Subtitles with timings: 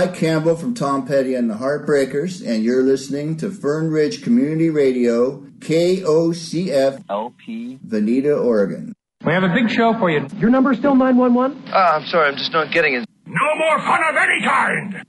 [0.00, 3.90] This is Mike Campbell from Tom Petty and the Heartbreakers, and you're listening to Fern
[3.90, 8.94] Ridge Community Radio, KOCF LP, Veneta, Oregon.
[9.26, 10.26] We have a big show for you.
[10.38, 11.64] Your number is still 911?
[11.68, 13.06] Uh, I'm sorry, I'm just not getting it.
[13.26, 15.04] No more fun of any kind!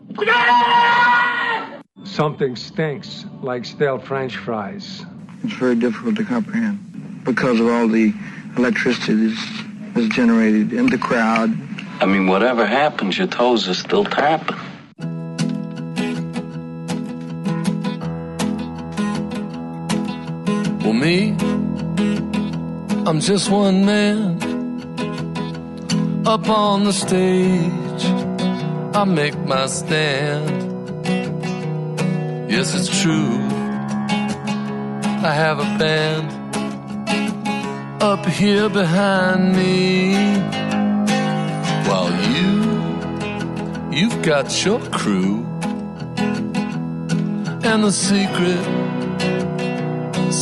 [2.04, 5.06] Something stinks like stale french fries.
[5.46, 8.14] It's very difficult to comprehend because of all the
[8.58, 9.64] electricity that's,
[9.94, 11.50] that's generated in the crowd.
[12.02, 14.58] I mean, whatever happens, your toes are still tapping.
[21.02, 21.36] Me,
[23.08, 24.38] I'm just one man
[26.28, 28.04] up on the stage.
[28.94, 30.46] I make my stand.
[32.52, 33.40] Yes, it's true.
[35.30, 36.28] I have a band
[38.04, 40.14] up here behind me.
[41.90, 42.54] While you,
[43.98, 45.48] you've got your crew.
[47.64, 48.81] And the secret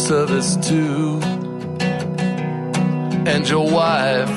[0.09, 1.19] service too.
[3.31, 4.35] And your wife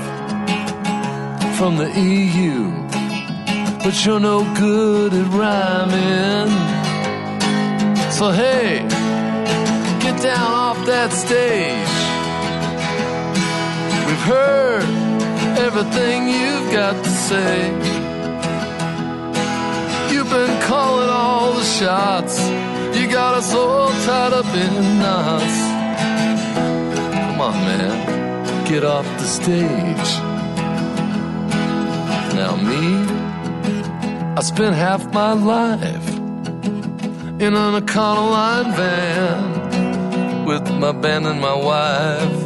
[1.57, 2.71] from the EU.
[3.83, 6.51] But you're no good at rhyming.
[8.11, 8.81] So hey,
[10.05, 11.95] get down off that stage.
[14.07, 14.85] We've heard
[15.57, 17.71] everything you've got to say.
[20.13, 22.72] You've been calling all the shots.
[23.13, 25.59] Got us all tied up in knots.
[27.27, 30.11] Come on, man, get off the stage.
[32.35, 33.05] Now, me,
[34.35, 36.09] I spent half my life
[37.39, 42.43] in an Econoline van with my band and my wife.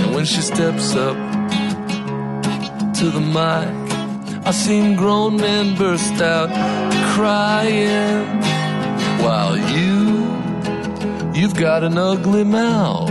[0.00, 1.16] And when she steps up
[2.98, 3.72] to the mic,
[4.46, 6.50] I seen grown men burst out
[7.14, 8.55] crying.
[9.22, 9.92] While you,
[11.34, 13.10] you've got an ugly mouth.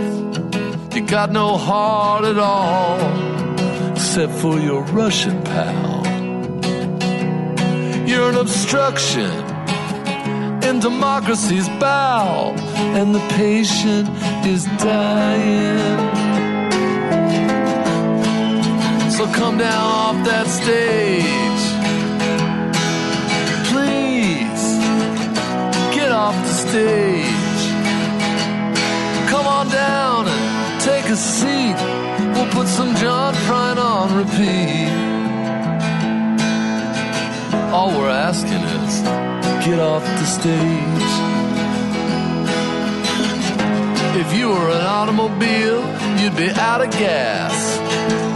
[0.96, 3.00] You got no heart at all,
[3.92, 6.06] except for your Russian pal.
[8.08, 9.32] You're an obstruction
[10.64, 12.54] in democracy's bow,
[12.98, 14.08] and the patient
[14.46, 16.26] is dying.
[19.12, 21.44] So come down off that stage.
[26.75, 27.63] Stage.
[29.31, 31.78] Come on down and take a seat.
[32.34, 34.91] We'll put some John Prine on repeat.
[37.74, 38.94] All we're asking is
[39.66, 41.12] get off the stage.
[44.22, 45.84] If you were an automobile,
[46.19, 47.56] you'd be out of gas.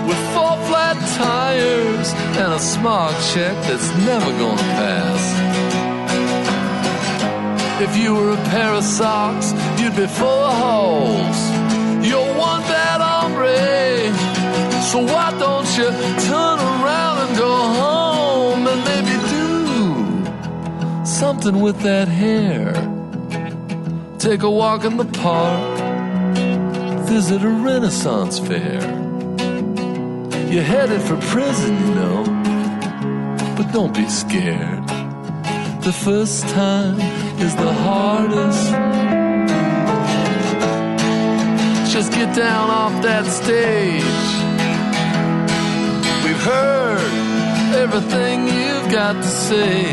[0.08, 2.10] With four flat tires
[2.42, 5.39] and a smart check that's never gonna pass.
[7.82, 11.40] If you were a pair of socks, you'd be full of holes.
[12.06, 13.56] You're one bad hombre.
[14.92, 15.90] So why don't you
[16.28, 22.74] turn around and go home and maybe do something with that hair?
[24.18, 25.78] Take a walk in the park,
[27.08, 28.82] visit a Renaissance fair.
[30.52, 32.24] You're headed for prison, you know,
[33.56, 34.86] but don't be scared.
[35.82, 38.72] The first time is the hardest.
[41.94, 44.30] Just get down off that stage.
[46.26, 47.14] We've heard
[47.84, 49.84] everything you've got to say.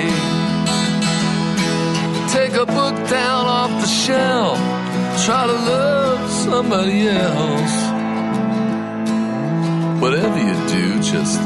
[2.36, 4.58] Take a book down off the shelf.
[5.24, 7.76] Try to love somebody else.
[10.02, 11.40] Whatever you do, just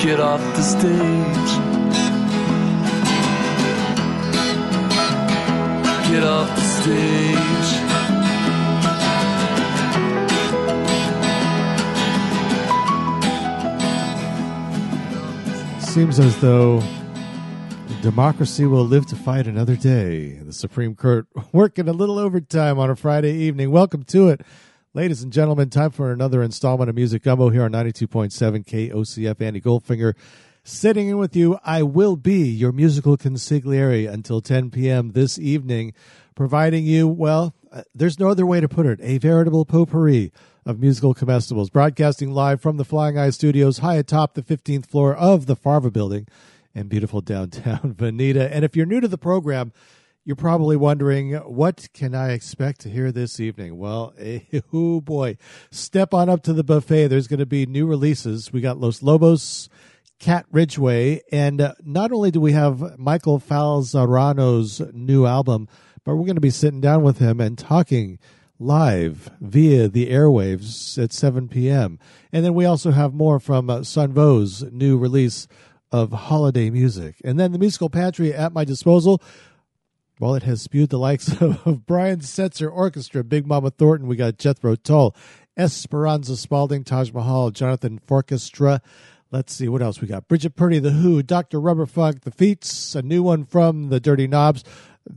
[0.00, 1.67] get off the stage.
[6.10, 7.88] Get off the stage.
[15.82, 16.82] Seems as though
[18.00, 20.34] democracy will live to fight another day.
[20.36, 23.70] The Supreme Court working a little overtime on a Friday evening.
[23.70, 24.40] Welcome to it.
[24.94, 29.40] Ladies and gentlemen, time for another installment of Music Gumbo here on 92.7 KOCF.
[29.42, 30.14] Andy Goldfinger
[30.68, 31.58] sitting in with you.
[31.64, 35.12] I will be your musical consigliere until 10 p.m.
[35.12, 35.94] this evening,
[36.34, 40.30] providing you, well, uh, there's no other way to put it, a veritable potpourri
[40.66, 45.14] of musical comestibles, broadcasting live from the Flying Eye Studios high atop the 15th floor
[45.14, 46.26] of the Farva building
[46.74, 48.48] in beautiful downtown Veneta.
[48.52, 49.72] And if you're new to the program,
[50.24, 53.78] you're probably wondering, what can I expect to hear this evening?
[53.78, 54.12] Well,
[54.72, 55.38] oh boy,
[55.70, 57.08] step on up to the buffet.
[57.08, 58.52] There's going to be new releases.
[58.52, 59.70] We got Los Lobos,
[60.18, 61.22] Cat Ridgeway.
[61.30, 65.68] And uh, not only do we have Michael Falzarano's new album,
[66.04, 68.18] but we're going to be sitting down with him and talking
[68.58, 71.98] live via the airwaves at 7 p.m.
[72.32, 75.46] And then we also have more from uh, Son Vo's new release
[75.92, 77.16] of holiday music.
[77.24, 79.22] And then the musical pantry at my disposal.
[80.20, 84.08] Well, it has spewed the likes of, of Brian Setzer Orchestra, Big Mama Thornton.
[84.08, 85.14] We got Jethro Tull,
[85.56, 88.82] Esperanza Spalding, Taj Mahal, Jonathan Fourchestra.
[89.30, 90.26] Let's see what else we got.
[90.26, 91.58] Brigitte Purdy, The Who, Dr.
[91.60, 94.64] Rubberfunk, The Feats, a new one from The Dirty Knobs.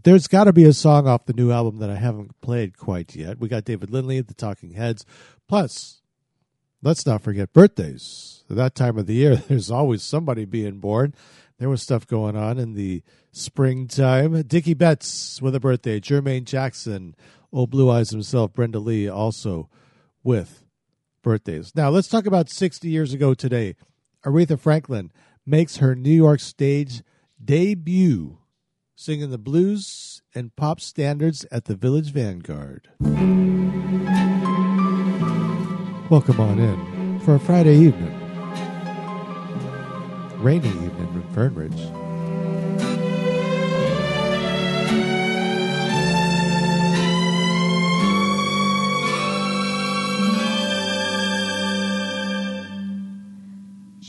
[0.03, 3.15] There's got to be a song off the new album that I haven't played quite
[3.15, 3.39] yet.
[3.39, 5.05] We got David Lindley, The Talking Heads.
[5.47, 6.01] Plus,
[6.81, 8.43] let's not forget birthdays.
[8.49, 11.13] At that time of the year, there's always somebody being born.
[11.57, 14.41] There was stuff going on in the springtime.
[14.41, 16.01] Dickey Betts with a birthday.
[16.01, 17.15] Jermaine Jackson,
[17.53, 19.69] Old Blue Eyes himself, Brenda Lee also
[20.21, 20.65] with
[21.21, 21.73] birthdays.
[21.75, 23.75] Now, let's talk about 60 years ago today.
[24.25, 25.11] Aretha Franklin
[25.45, 27.01] makes her New York stage
[27.43, 28.37] debut
[28.95, 32.89] singing the blues and pop standards at the Village Vanguard.
[36.09, 38.17] Welcome on in for a Friday evening.
[40.37, 42.00] Rainy evening in Fern Ridge.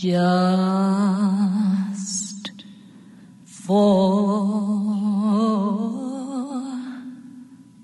[0.03, 2.51] Just
[3.45, 3.79] for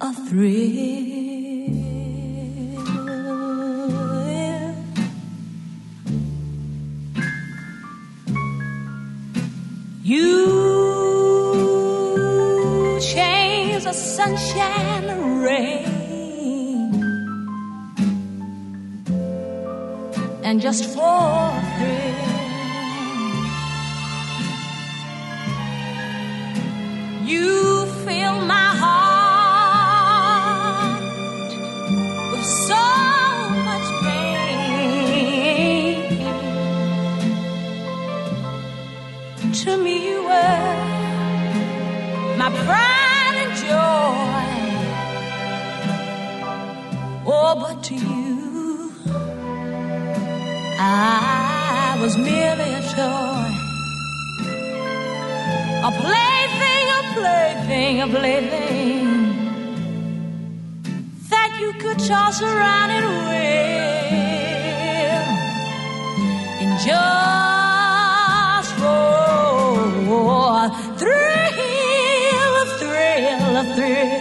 [0.00, 0.48] a thrill.
[10.02, 10.58] You
[13.00, 15.97] change the sunshine rain,
[20.48, 22.26] and just for a thrill.
[27.30, 29.92] You fill my heart
[32.32, 32.86] with so
[33.68, 34.38] much pain.
[39.62, 40.74] To me, you were
[42.40, 44.48] my pride and joy.
[47.30, 48.27] Oh, but to you,
[50.90, 53.50] I was merely a toy,
[55.88, 59.06] a plaything, a plaything, a plaything
[61.28, 63.68] that you could toss around and will
[66.62, 74.17] and just for thrill, thrill, thrill.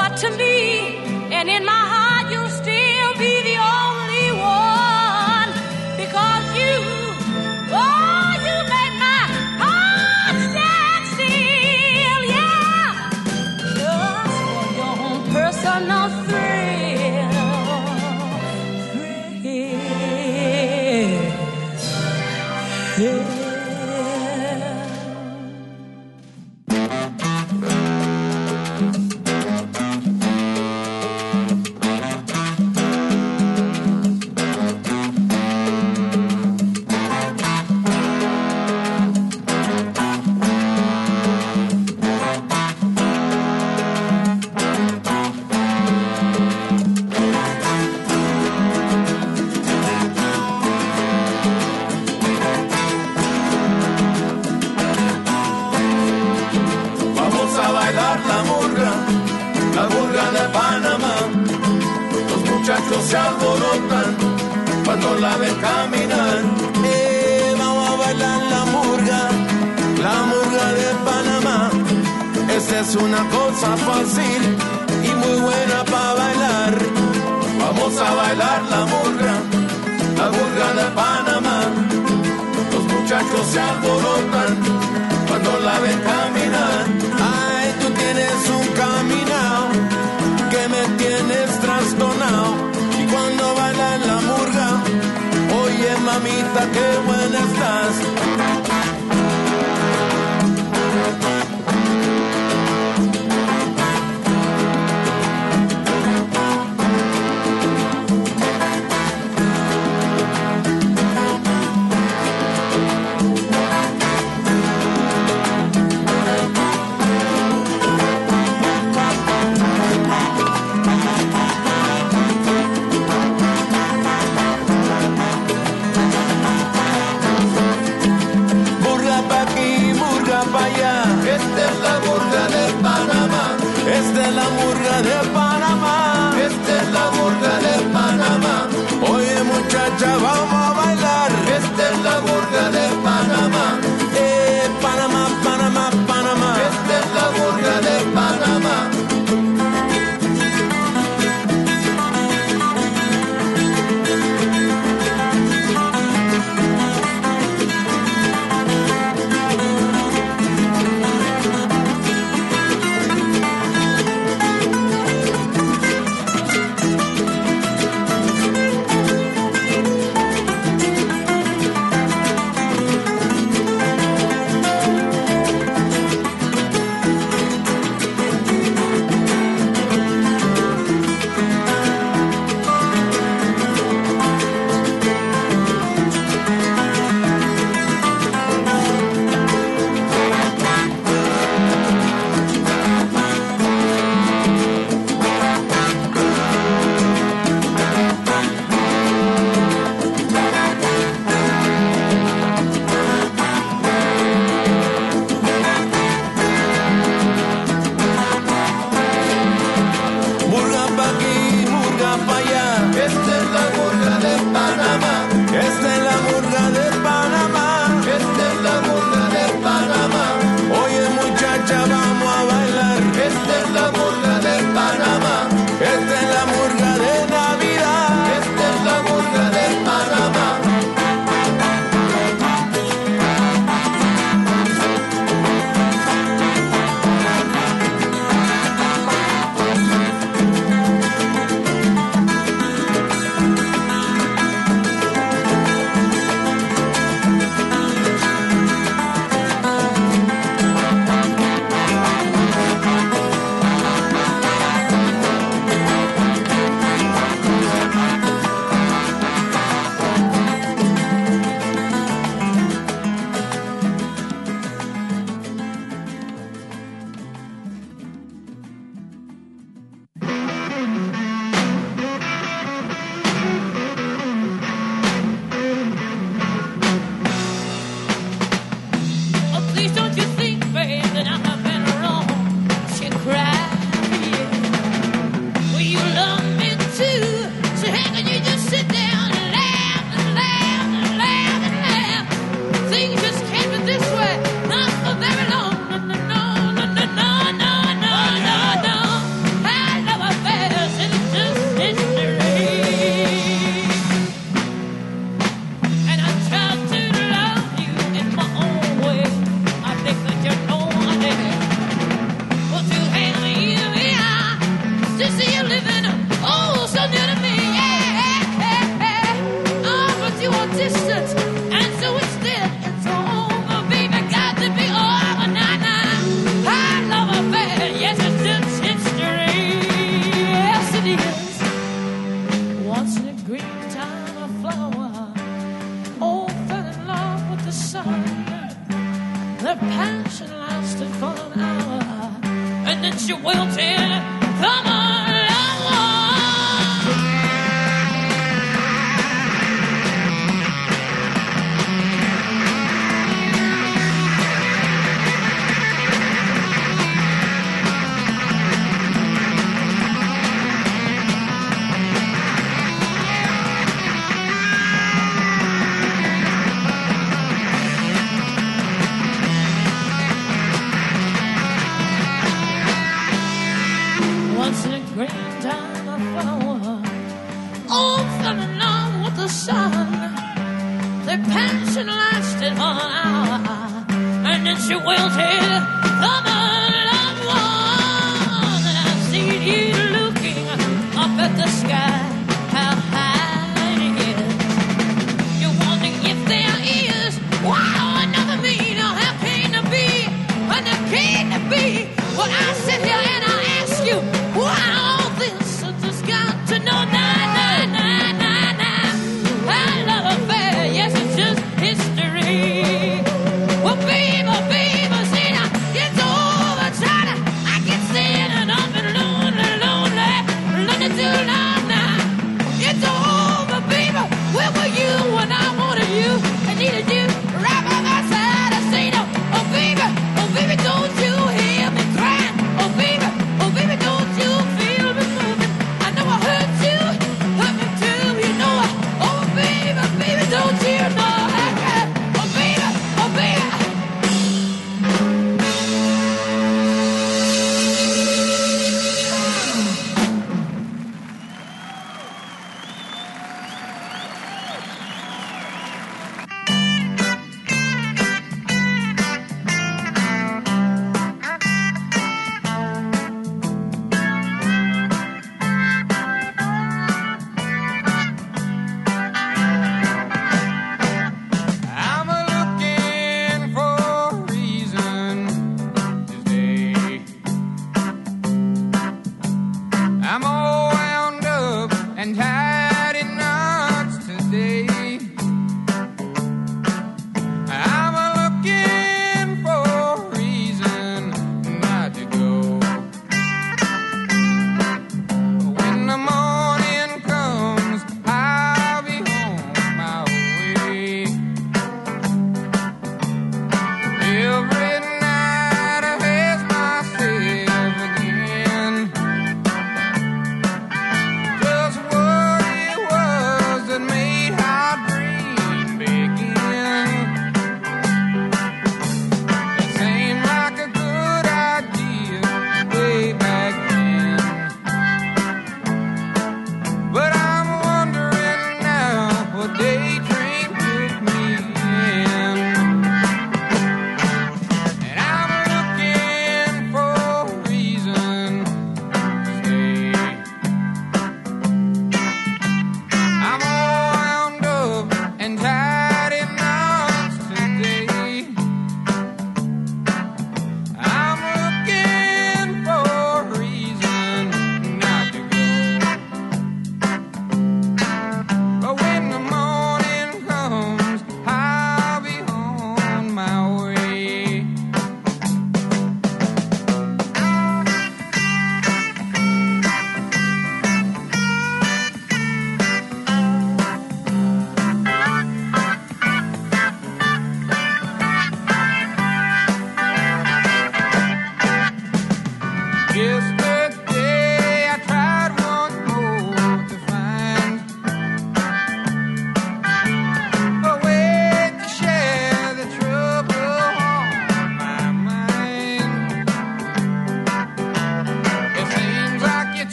[0.00, 0.99] But to me,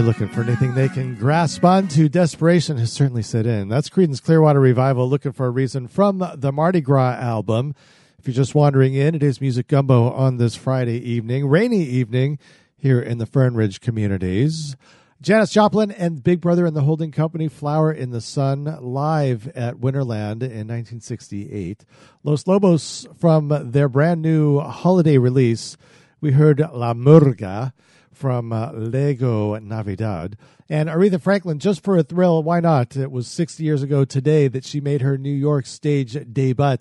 [0.00, 2.08] They're looking for anything they can grasp onto.
[2.08, 3.68] Desperation has certainly set in.
[3.68, 7.74] That's Creedence Clearwater Revival looking for a reason from the Mardi Gras album.
[8.18, 12.38] If you're just wandering in, it is Music Gumbo on this Friday evening, rainy evening
[12.78, 14.74] here in the Fern Ridge communities.
[15.20, 19.80] Janis Joplin and Big Brother and the Holding Company, Flower in the Sun, live at
[19.80, 21.84] Winterland in 1968.
[22.24, 25.76] Los Lobos from their brand new holiday release.
[26.22, 27.74] We heard La Murga
[28.20, 30.36] from uh, Llegó Navidad.
[30.68, 32.96] And Aretha Franklin, just for a thrill, why not?
[32.96, 36.76] It was 60 years ago today that she made her New York stage debut.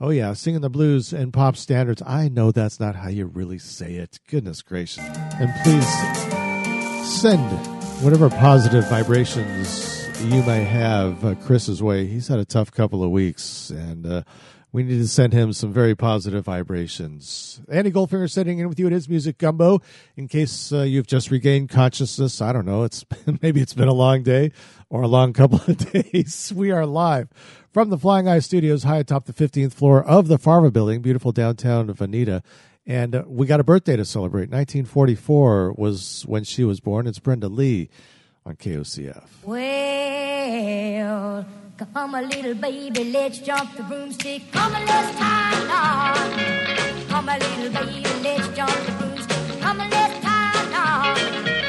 [0.00, 2.02] Oh, yeah, singing the blues and pop standards.
[2.04, 4.18] I know that's not how you really say it.
[4.28, 5.04] Goodness gracious.
[5.06, 5.88] And please
[7.08, 7.48] send
[8.02, 12.06] whatever positive vibrations you may have uh, Chris's way.
[12.06, 14.22] He's had a tough couple of weeks, and uh,
[14.74, 17.60] we need to send him some very positive vibrations.
[17.68, 19.80] Andy Goldfinger sitting in with you at his music gumbo.
[20.16, 22.82] In case uh, you've just regained consciousness, I don't know.
[22.82, 23.04] It's
[23.40, 24.50] maybe it's been a long day
[24.90, 26.52] or a long couple of days.
[26.52, 27.28] We are live
[27.70, 31.30] from the Flying Eye Studios, high atop the 15th floor of the Farva Building, beautiful
[31.30, 32.42] downtown Veneta.
[32.84, 34.50] And uh, we got a birthday to celebrate.
[34.50, 37.06] 1944 was when she was born.
[37.06, 37.90] It's Brenda Lee
[38.44, 39.28] on KOCF.
[39.44, 41.46] Well,
[41.78, 44.42] come a little baby, let's jump the broomstick.
[44.52, 46.16] Come a knot.
[47.08, 49.60] Come a little baby, let's jump the broomstick.
[49.60, 51.63] Come a knot.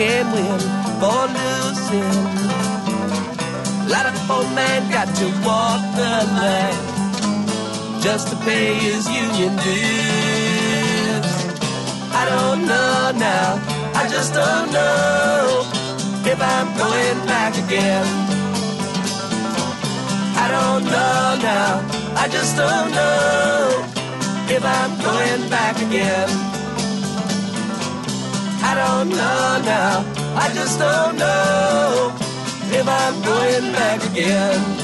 [0.00, 0.60] can win
[1.00, 2.16] for losing.
[3.84, 6.80] A lot of old man got to walk the line
[8.00, 11.26] just to pay his union dues.
[12.20, 13.48] I don't know now,
[14.00, 15.68] I just don't know
[16.32, 18.06] if I'm going back again.
[20.44, 21.72] I don't know now,
[22.22, 23.84] I just don't know
[24.56, 26.39] if I'm going back again
[28.80, 30.04] don't know now.
[30.44, 32.16] I just don't know
[32.78, 34.79] if I'm going back again.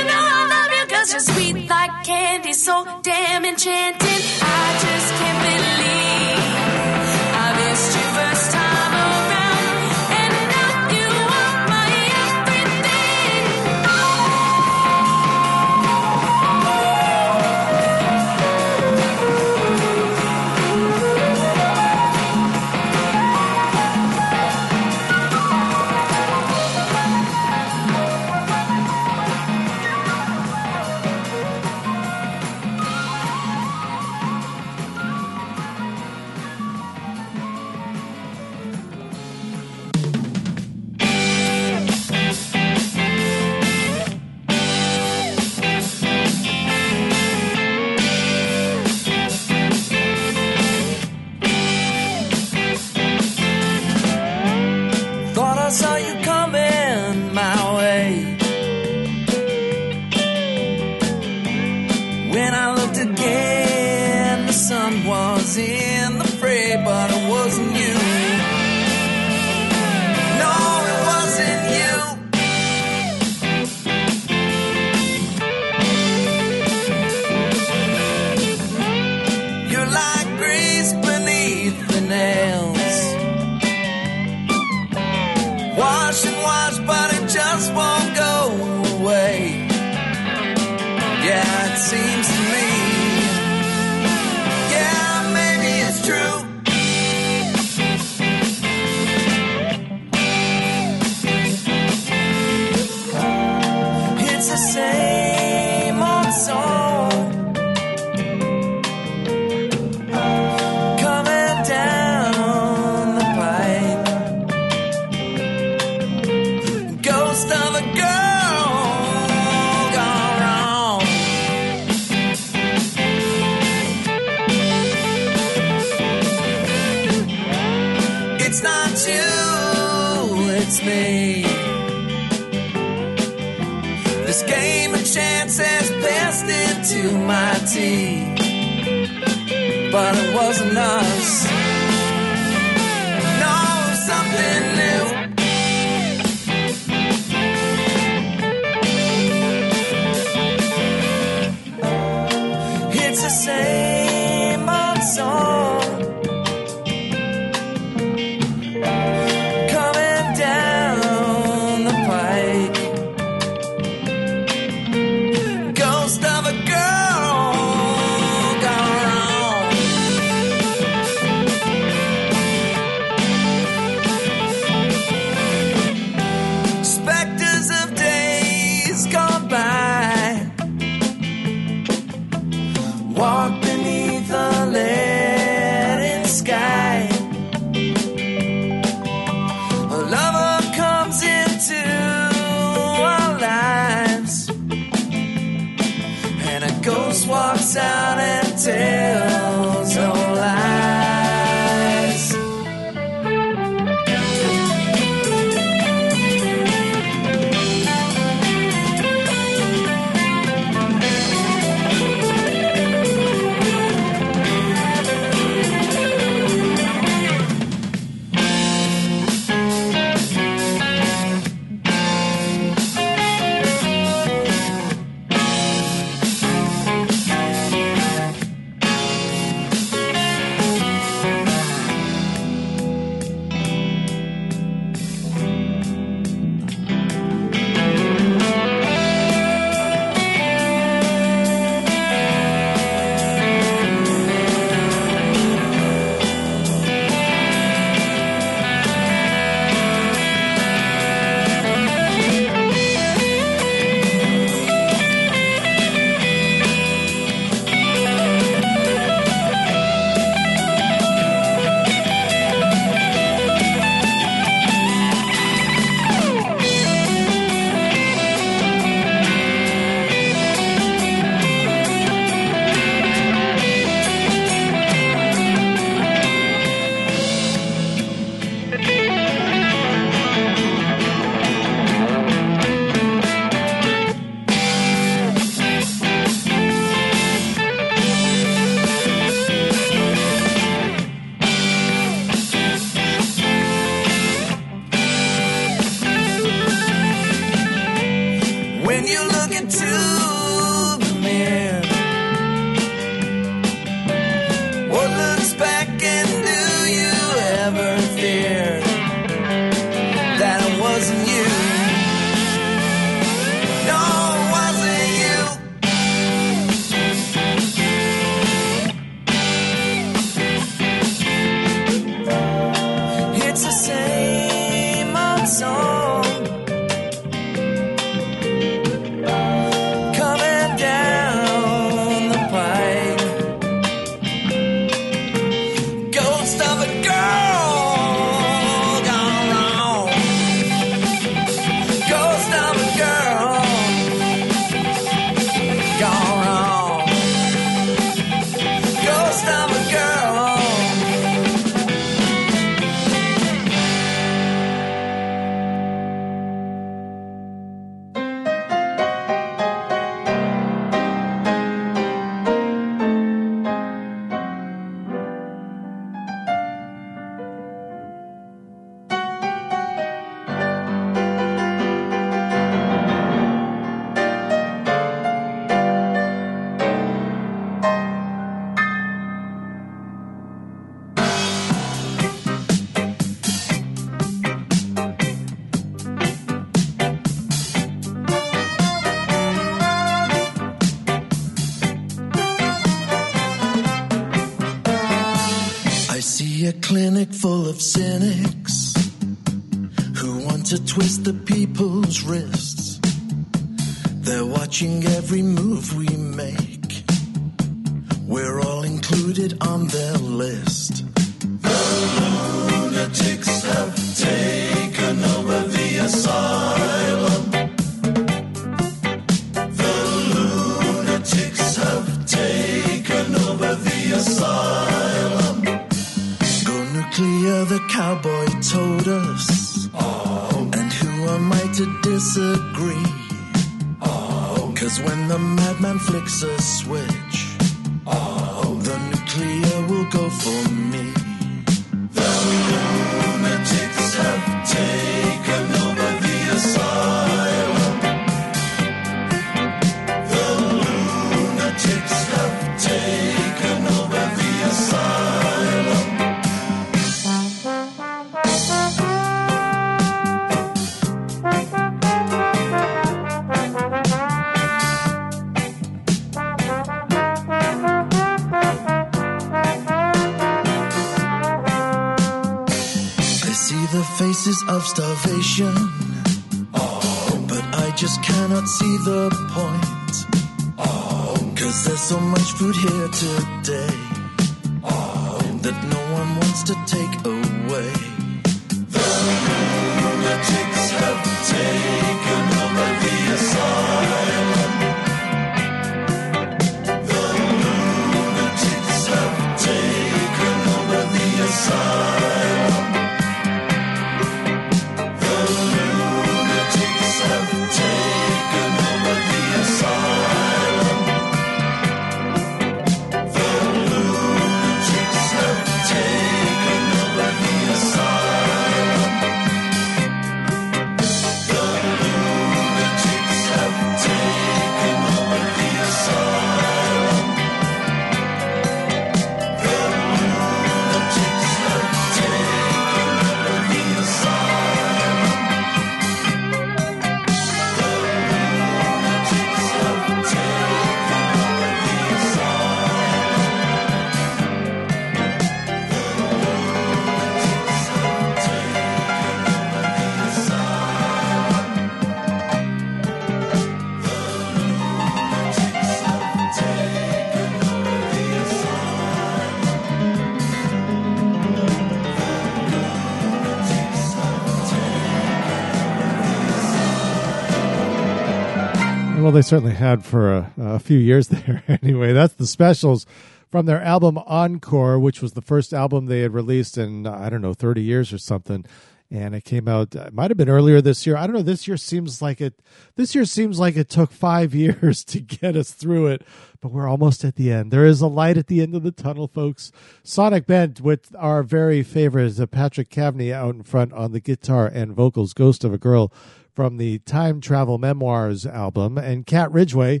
[569.36, 571.62] They certainly had for a, a few years there.
[571.82, 573.06] anyway, that's the specials
[573.50, 577.42] from their album Encore, which was the first album they had released in, I don't
[577.42, 578.64] know, 30 years or something.
[579.08, 581.16] And it came out, it might have been earlier this year.
[581.16, 581.42] I don't know.
[581.42, 582.60] This year seems like it,
[582.96, 586.22] this year seems like it took five years to get us through it,
[586.60, 587.70] but we're almost at the end.
[587.70, 589.70] There is a light at the end of the tunnel, folks.
[590.02, 594.92] Sonic Bent with our very favorite Patrick Cavney out in front on the guitar and
[594.92, 596.10] vocals, Ghost of a Girl
[596.56, 600.00] from the Time Travel Memoirs album, and Cat Ridgeway,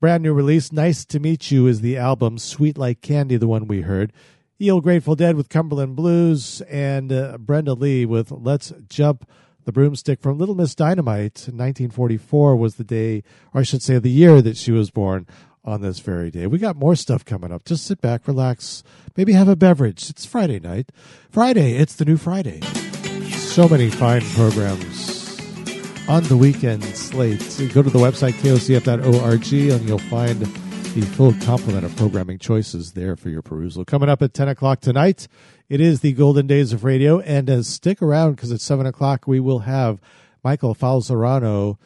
[0.00, 0.70] brand new release.
[0.70, 2.38] Nice to Meet You is the album.
[2.38, 4.12] Sweet Like Candy, the one we heard.
[4.60, 9.28] Eel Grateful Dead with Cumberland Blues, and uh, Brenda Lee with Let's Jump
[9.64, 11.48] the Broomstick from Little Miss Dynamite.
[11.48, 15.26] 1944 was the day, or I should say the year that she was born
[15.64, 16.46] on this very day.
[16.46, 17.64] We got more stuff coming up.
[17.64, 18.84] Just sit back, relax,
[19.16, 20.08] maybe have a beverage.
[20.08, 20.90] It's Friday night.
[21.28, 22.60] Friday, it's the new Friday.
[23.30, 25.17] So many fine programs
[26.08, 27.40] on the weekend slate.
[27.74, 33.14] Go to the website kocf.org and you'll find the full complement of programming choices there
[33.14, 33.84] for your perusal.
[33.84, 35.28] Coming up at 10 o'clock tonight,
[35.68, 37.20] it is the golden days of radio.
[37.20, 40.00] And uh, stick around because at 7 o'clock we will have
[40.42, 41.76] Michael Falzarano,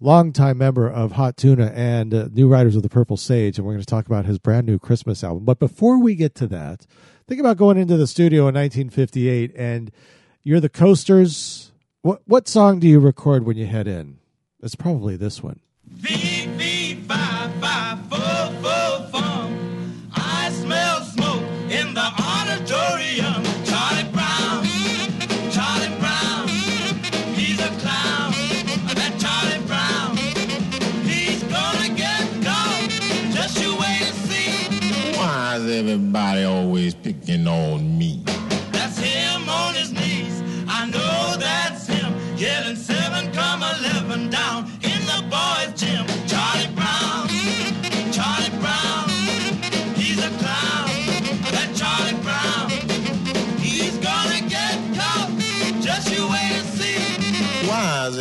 [0.00, 3.56] longtime member of Hot Tuna and uh, New Riders of the Purple Sage.
[3.56, 5.44] And we're going to talk about his brand new Christmas album.
[5.44, 6.86] But before we get to that,
[7.28, 9.92] think about going into the studio in 1958 and
[10.42, 11.69] you're the coasters.
[12.02, 14.20] What what song do you record when you head in?
[14.62, 15.60] It's probably this one.
[20.14, 23.44] I smell smoke in the auditorium.
[23.68, 24.64] Charlie Brown,
[25.52, 26.48] Charlie Brown,
[27.36, 28.32] he's a clown.
[28.96, 30.16] That Charlie Brown,
[31.04, 32.88] he's gonna get caught.
[33.34, 35.18] Just you wait and see.
[35.18, 37.99] Why is everybody always picking on me?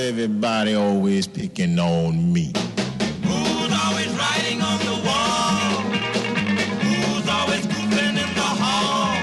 [0.09, 2.51] Everybody always picking on me?
[3.21, 5.83] Who's always writing on the wall?
[6.81, 9.13] Who's always goofing in the hall?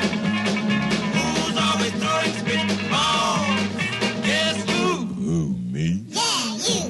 [1.16, 3.68] Who's always throwing spitballs?
[4.28, 5.06] Guess who?
[5.24, 6.04] Who, me?
[6.06, 6.88] Yeah, you.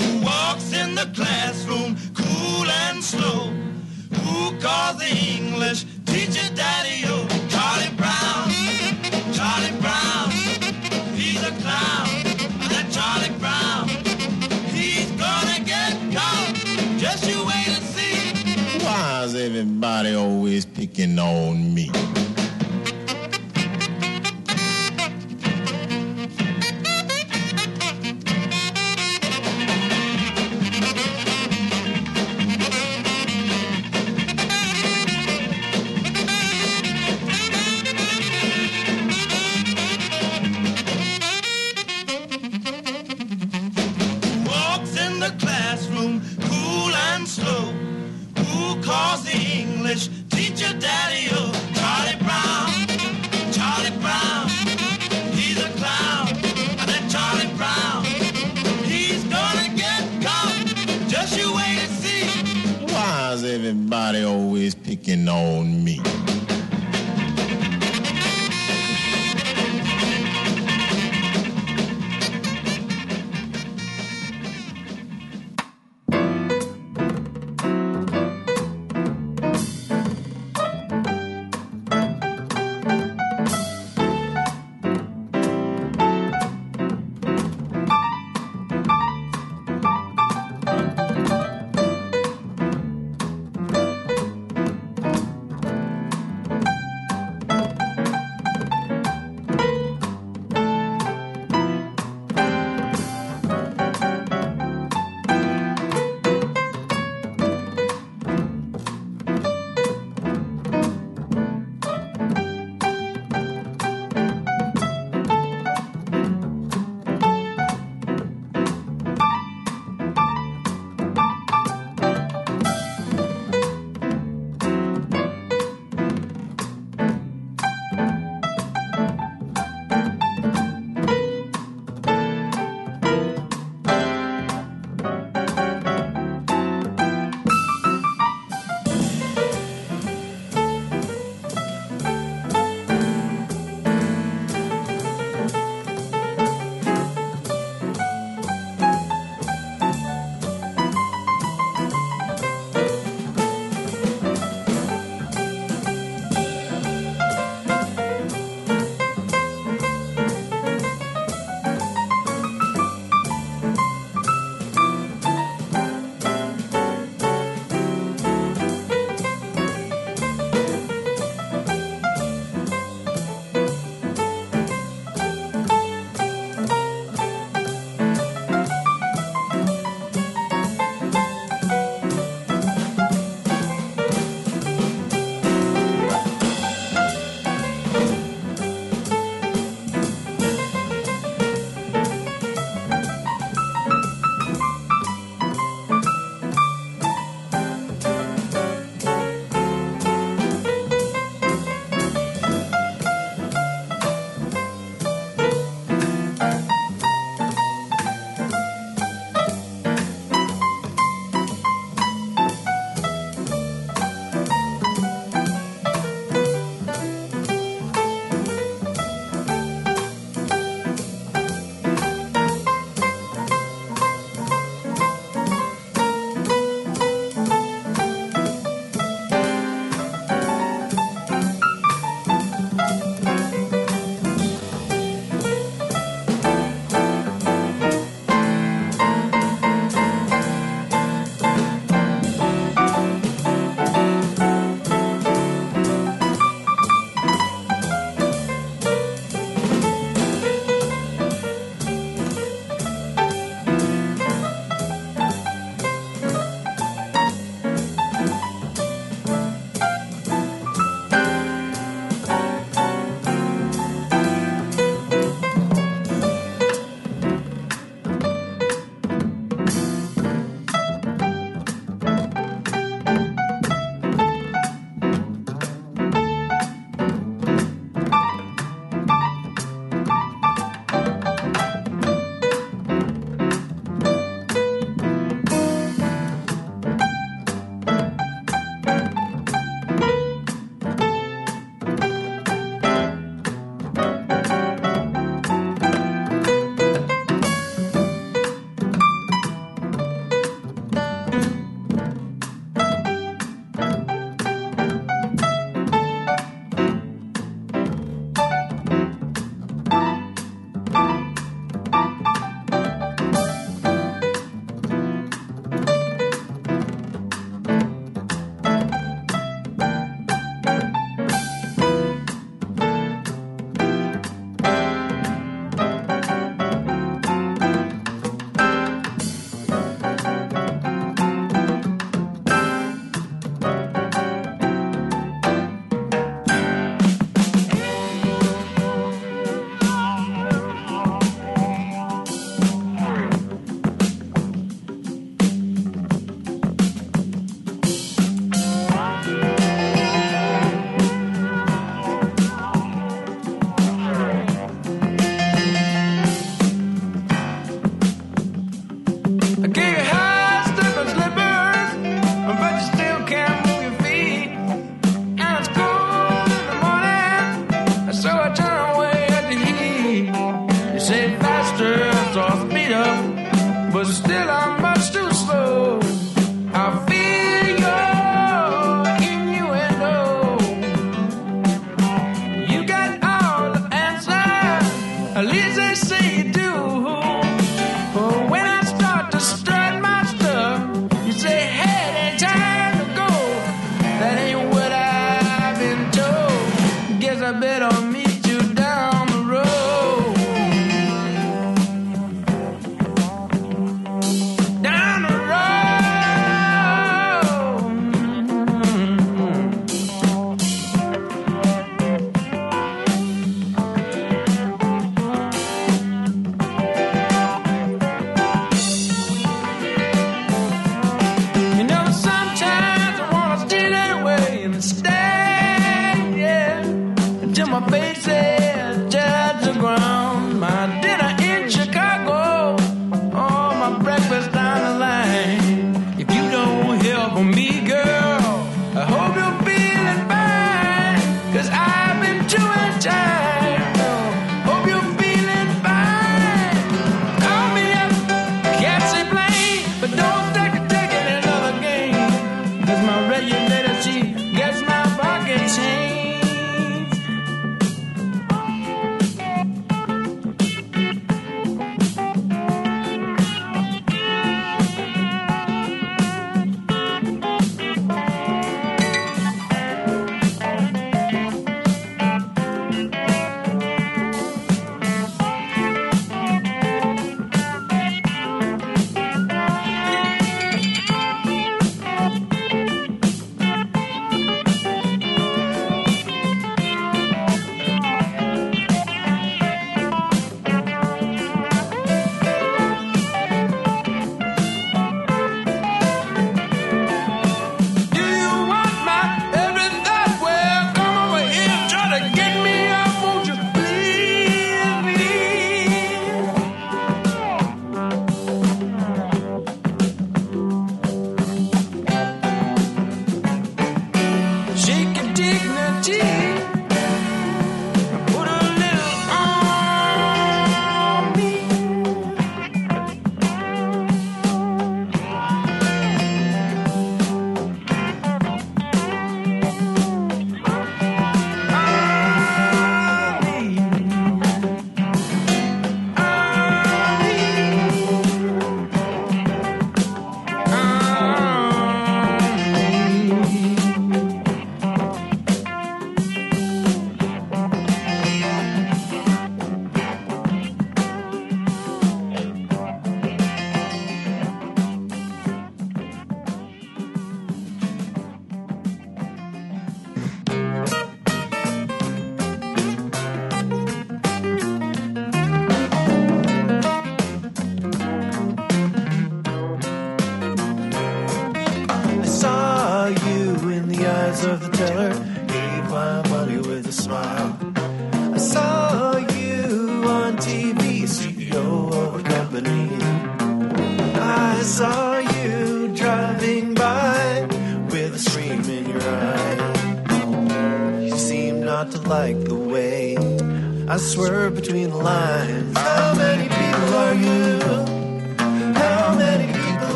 [0.00, 3.54] Who walks in the classroom cool and slow?
[4.20, 6.99] Who calls the English teacher daddy
[19.82, 21.90] everybody always picking on me?
[64.70, 66.19] Always picking on me?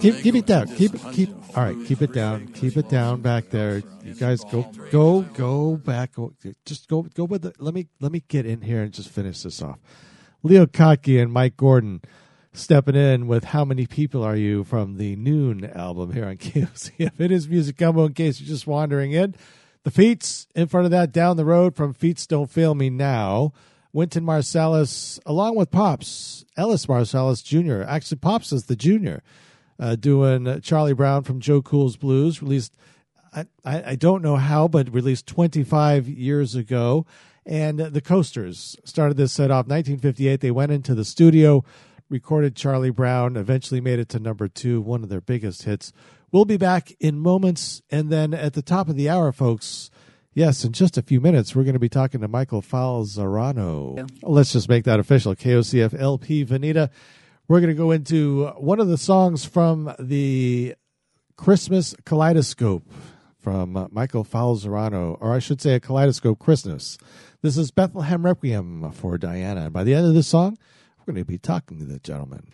[0.00, 0.68] Keep keep it down.
[0.68, 1.30] Keep it, keep.
[1.56, 2.48] All right, keep it down.
[2.48, 3.82] Keep it down back there.
[4.04, 6.12] You guys, go, go, go back.
[6.64, 7.52] Just go, go with the.
[7.58, 9.78] Let me, let me get in here and just finish this off.
[10.42, 12.02] Leo Kottke and Mike Gordon
[12.52, 17.20] stepping in with "How Many People Are You" from the Noon album here on KOCF.
[17.20, 18.06] It is music combo.
[18.06, 19.34] In case you're just wandering in,
[19.84, 23.52] the Feats in front of that down the road from Feats Don't Fail Me Now.
[23.92, 27.88] Wynton Marsalis, along with Pops, Ellis Marsalis Jr.
[27.88, 29.22] Actually, Pops is the junior,
[29.78, 32.74] uh, doing Charlie Brown from Joe Cool's Blues, released,
[33.32, 37.06] I, I, don't know how, but released 25 years ago.
[37.46, 40.40] And the Coasters started this set off 1958.
[40.40, 41.64] They went into the studio,
[42.08, 45.92] recorded Charlie Brown, eventually made it to number two, one of their biggest hits.
[46.30, 47.80] We'll be back in moments.
[47.90, 49.90] And then at the top of the hour, folks,
[50.34, 54.08] Yes, in just a few minutes, we're going to be talking to Michael Falzarano.
[54.22, 55.34] Let's just make that official.
[55.34, 56.90] KOCF LP Veneta.
[57.48, 60.74] We're going to go into one of the songs from the
[61.38, 62.86] Christmas Kaleidoscope
[63.38, 66.98] from uh, Michael Falzarano, or I should say a Kaleidoscope Christmas.
[67.40, 69.62] This is Bethlehem Requiem for Diana.
[69.62, 70.58] And by the end of this song,
[70.98, 72.52] we're going to be talking to the gentleman.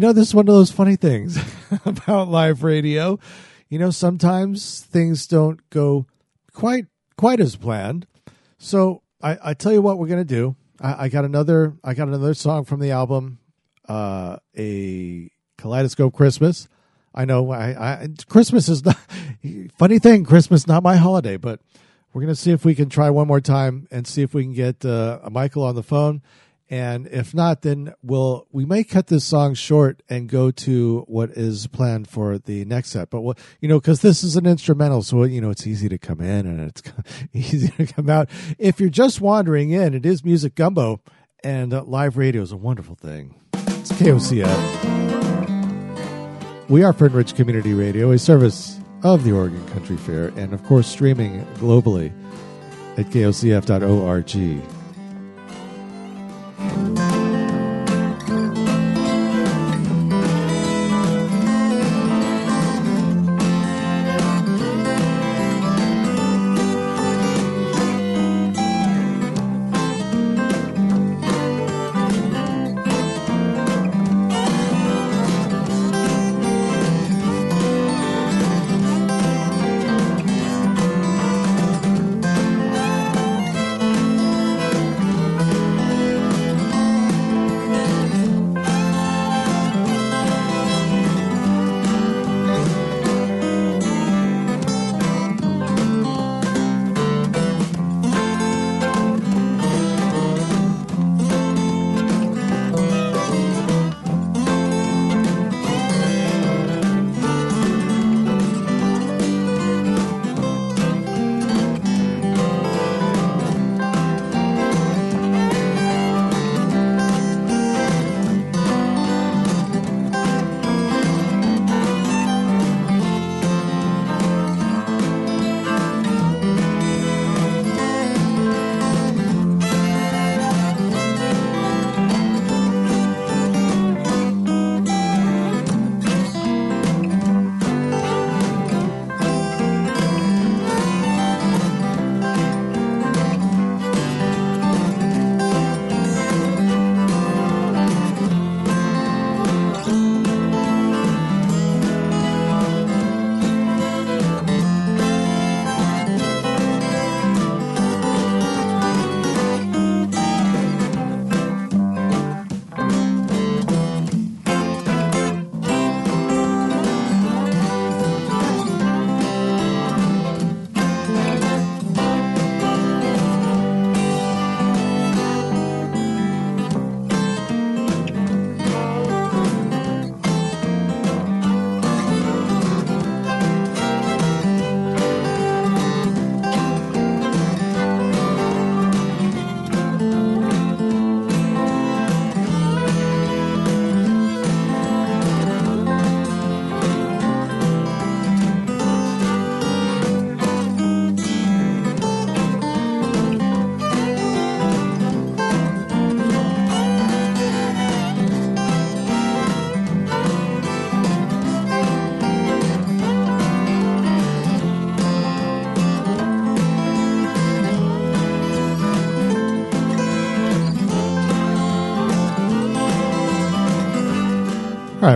[0.00, 1.38] You know, this is one of those funny things
[1.84, 3.18] about live radio.
[3.68, 6.06] You know, sometimes things don't go
[6.54, 6.86] quite
[7.18, 8.06] quite as planned.
[8.56, 10.56] So I, I tell you what we're gonna do.
[10.80, 13.40] I, I got another I got another song from the album,
[13.90, 16.66] uh, a Kaleidoscope Christmas.
[17.14, 18.96] I know I, I Christmas is not
[19.76, 20.24] funny thing.
[20.24, 21.60] Christmas not my holiday, but
[22.14, 24.54] we're gonna see if we can try one more time and see if we can
[24.54, 26.22] get uh, Michael on the phone.
[26.70, 31.30] And if not, then we'll we may cut this song short and go to what
[31.30, 33.10] is planned for the next set.
[33.10, 35.98] But we'll, you know, because this is an instrumental, so you know it's easy to
[35.98, 36.80] come in and it's
[37.32, 38.30] easy to come out.
[38.56, 41.02] If you're just wandering in, it is music gumbo,
[41.42, 43.34] and uh, live radio is a wonderful thing.
[43.52, 45.08] It's KOCF.
[46.68, 50.62] We are Fern Ridge Community Radio, a service of the Oregon Country Fair, and of
[50.62, 52.12] course streaming globally
[52.96, 54.79] at kocf.org.
[56.62, 57.09] All right,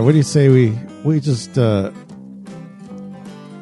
[0.05, 1.90] what do you say we we just uh,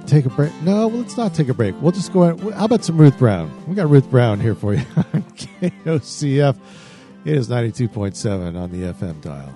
[0.06, 0.52] take a break?
[0.62, 1.80] No, let's not take a break.
[1.80, 2.22] We'll just go.
[2.22, 2.52] On.
[2.52, 3.50] How about some Ruth Brown?
[3.68, 6.58] We got Ruth Brown here for you on KOCF.
[7.24, 9.54] It is ninety two point seven on the FM dial.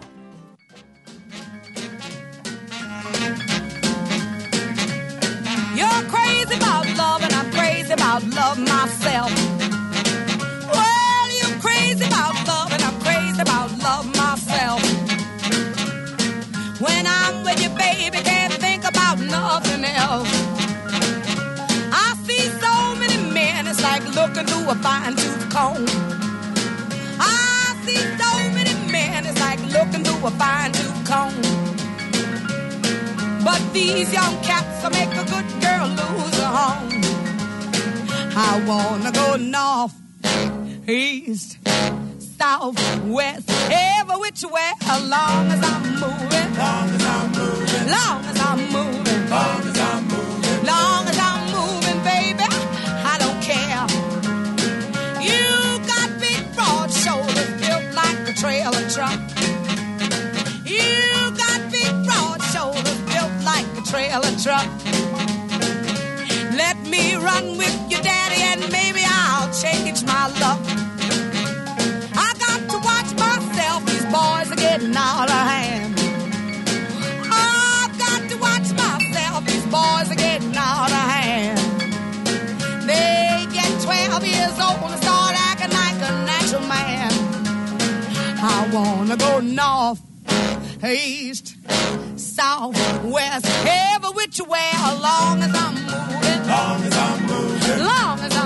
[40.89, 41.59] east,
[42.39, 42.77] south,
[43.07, 44.71] west, ever which way.
[44.83, 49.79] As long as I'm moving, long as I'm moving, long as I'm moving, long as
[49.79, 52.47] I'm moving, long as I'm moving, baby,
[53.03, 53.87] I don't care.
[55.21, 59.19] You got big broad shoulders built like a trailer truck.
[60.65, 64.69] You got big broad shoulders built like a trailer truck.
[66.55, 67.86] Let me run with
[69.47, 70.59] I'll change my luck.
[72.19, 75.95] I got to watch myself, these boys are getting out of hand.
[77.31, 81.61] I've got to watch myself, these boys are getting out of hand.
[82.89, 87.13] They get 12 years old and start acting like a natural man.
[88.43, 90.03] I wanna go north,
[90.85, 91.55] east,
[92.17, 92.75] south,
[93.05, 96.49] west, ever which way, as long as I'm moving.
[96.49, 97.85] Long as I'm moving.
[97.85, 98.46] Long as I'm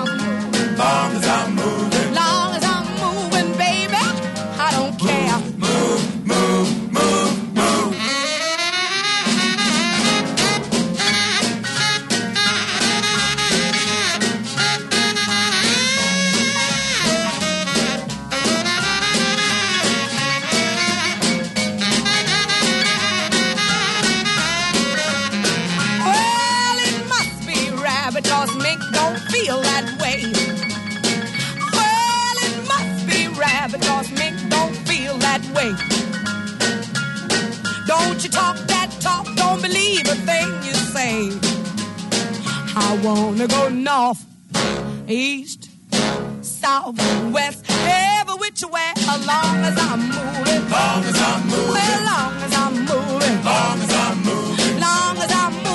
[0.81, 2.00] Long as I'm moving.
[43.03, 44.25] Wanna go north,
[45.09, 45.71] east,
[46.43, 46.97] south,
[47.33, 50.71] west, every which way, as long as I'm moving.
[50.71, 51.73] Long as I'm moving.
[51.75, 53.45] Well, long as I'm moving.
[53.45, 54.81] Long as I'm moving.
[54.81, 55.70] Long as I'm moving,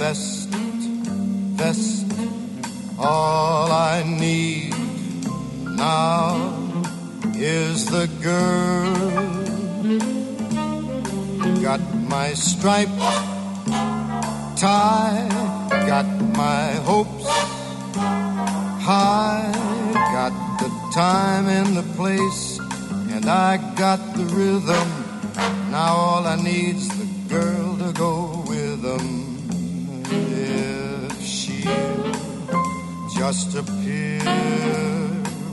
[0.00, 0.48] best
[1.60, 2.06] vest.
[2.98, 4.72] All I need
[5.76, 6.56] now
[7.36, 8.96] is the girl.
[11.60, 12.98] Got my striped
[14.56, 15.28] tie,
[15.86, 17.28] got my hopes
[18.88, 19.52] high,
[20.16, 22.58] got the time and the place,
[23.12, 24.88] and I got the rhythm.
[25.70, 26.99] Now all I need's
[33.32, 34.18] just appear,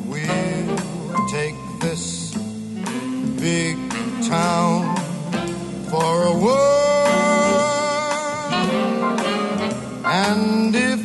[0.07, 2.33] we'll take this
[3.39, 3.77] big
[4.27, 4.95] town
[5.91, 7.07] for a whirl.
[10.05, 10.99] And if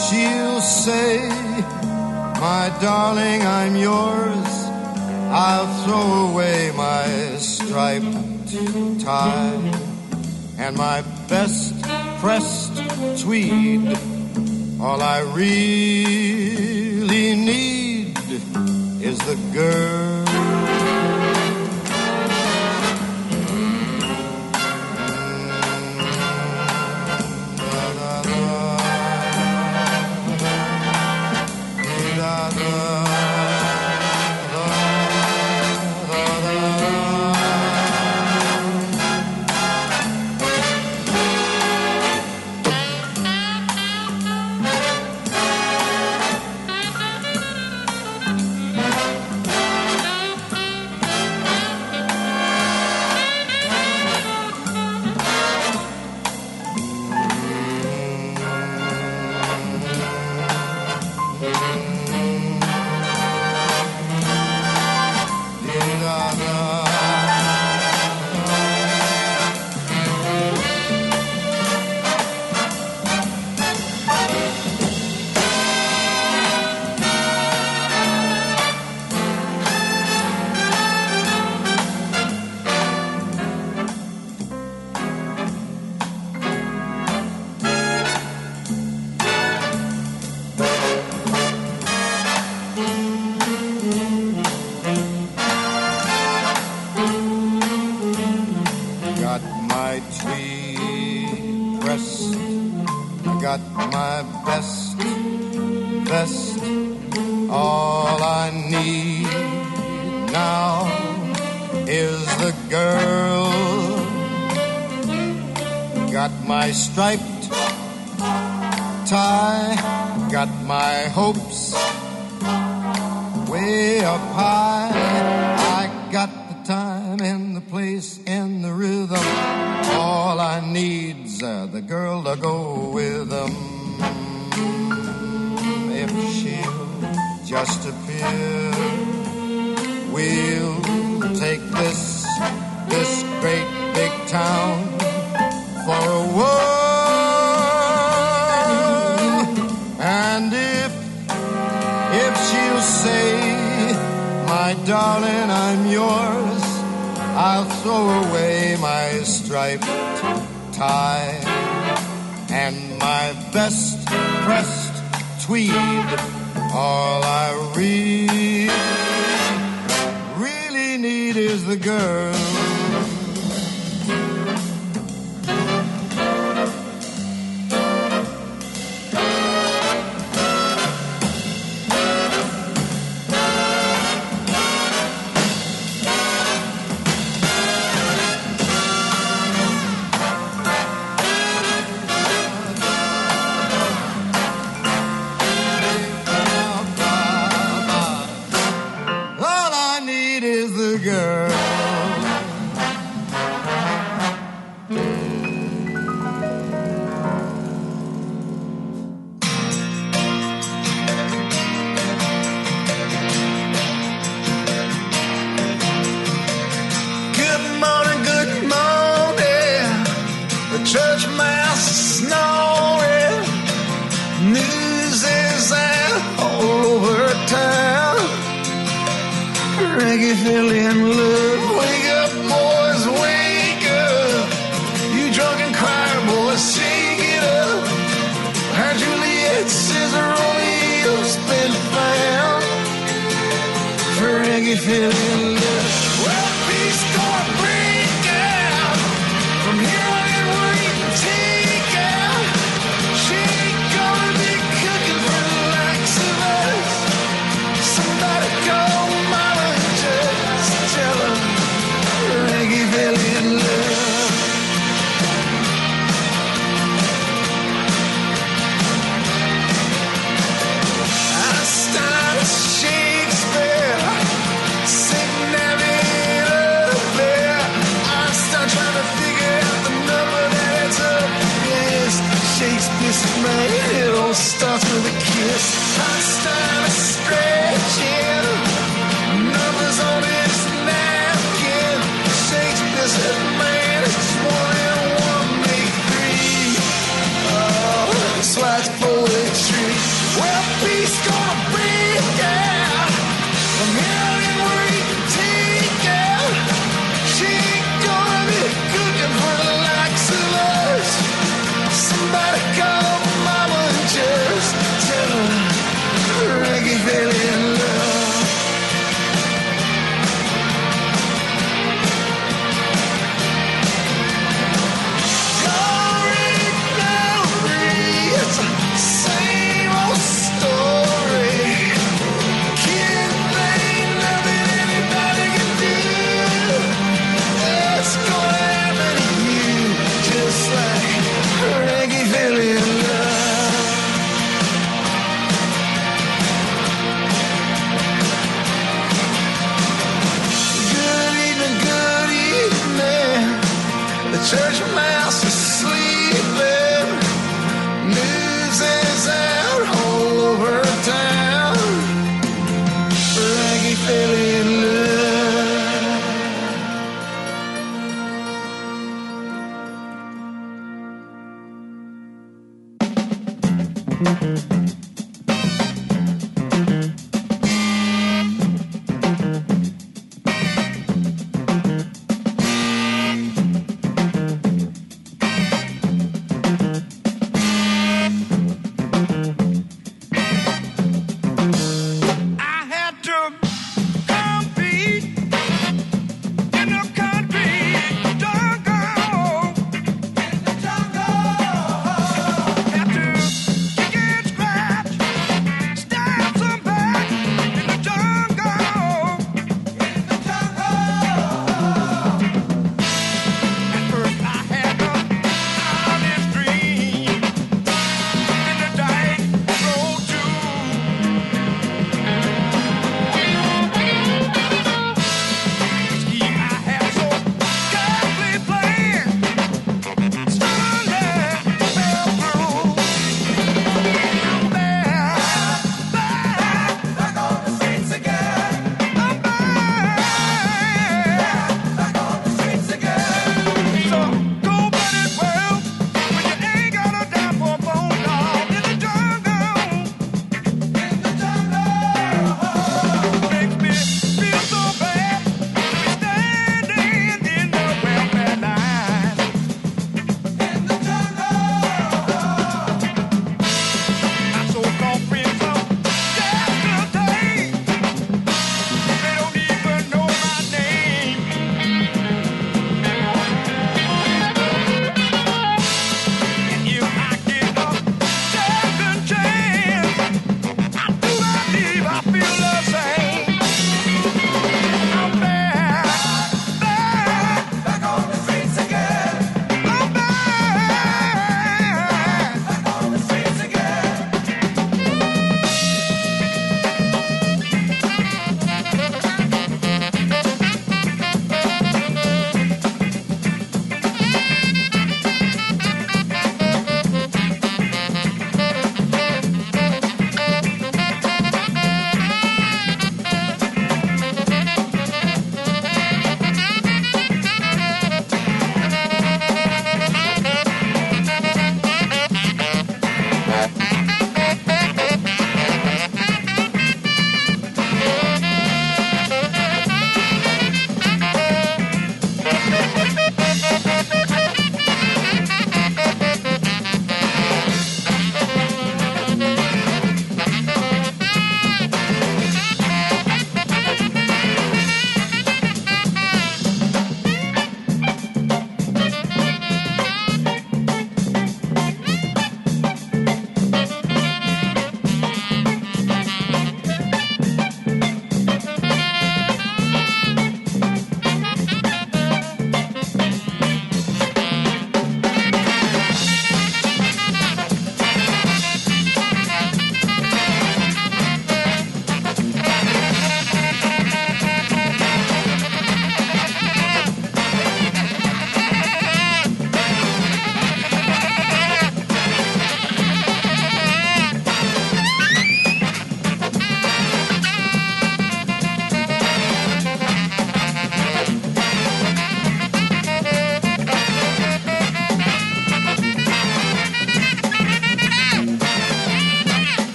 [0.00, 1.28] she'll say,
[2.40, 4.50] My darling, I'm yours,
[5.44, 7.04] I'll throw away my
[7.36, 9.60] striped tie
[10.56, 11.74] and my best
[12.20, 12.74] pressed
[13.22, 14.17] tweed.
[14.80, 18.16] All I really need
[19.02, 20.27] is the girl.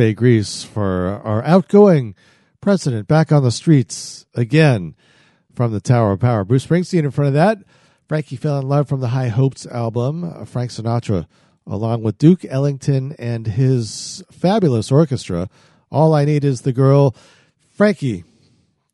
[0.00, 2.14] Bay Grease for our outgoing
[2.62, 4.94] president back on the streets again
[5.54, 6.42] from the Tower of Power.
[6.42, 7.58] Bruce Springsteen in front of that.
[8.08, 10.46] Frankie fell in love from the High Hopes album.
[10.46, 11.26] Frank Sinatra,
[11.66, 15.50] along with Duke Ellington and his fabulous orchestra.
[15.90, 17.14] All I Need is the Girl.
[17.70, 18.24] Frankie,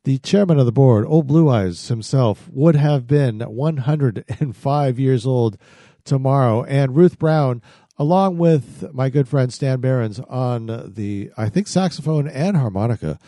[0.03, 5.57] the chairman of the board, Old Blue Eyes himself, would have been 105 years old
[6.03, 6.65] tomorrow.
[6.65, 7.61] And Ruth Brown,
[7.97, 13.19] along with my good friend Stan Behrens on the, I think, saxophone and harmonica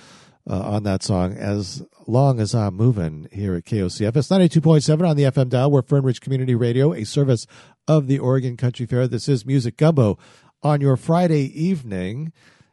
[0.50, 5.24] uh, on that song, As Long as I'm Moving here at KOCFS 92.7 on the
[5.24, 5.72] FM dial.
[5.72, 7.46] We're Fern Ridge Community Radio, a service
[7.88, 9.08] of the Oregon Country Fair.
[9.08, 10.18] This is Music Gumbo
[10.62, 12.32] on your Friday evening.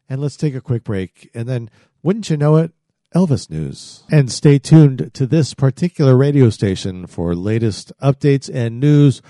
[0.09, 1.31] And let's take a quick break.
[1.35, 1.71] And then,
[2.03, 2.73] wouldn't you know it,
[3.15, 4.05] Elvis news.
[4.11, 9.21] And stay tuned to this particular radio station for latest updates and news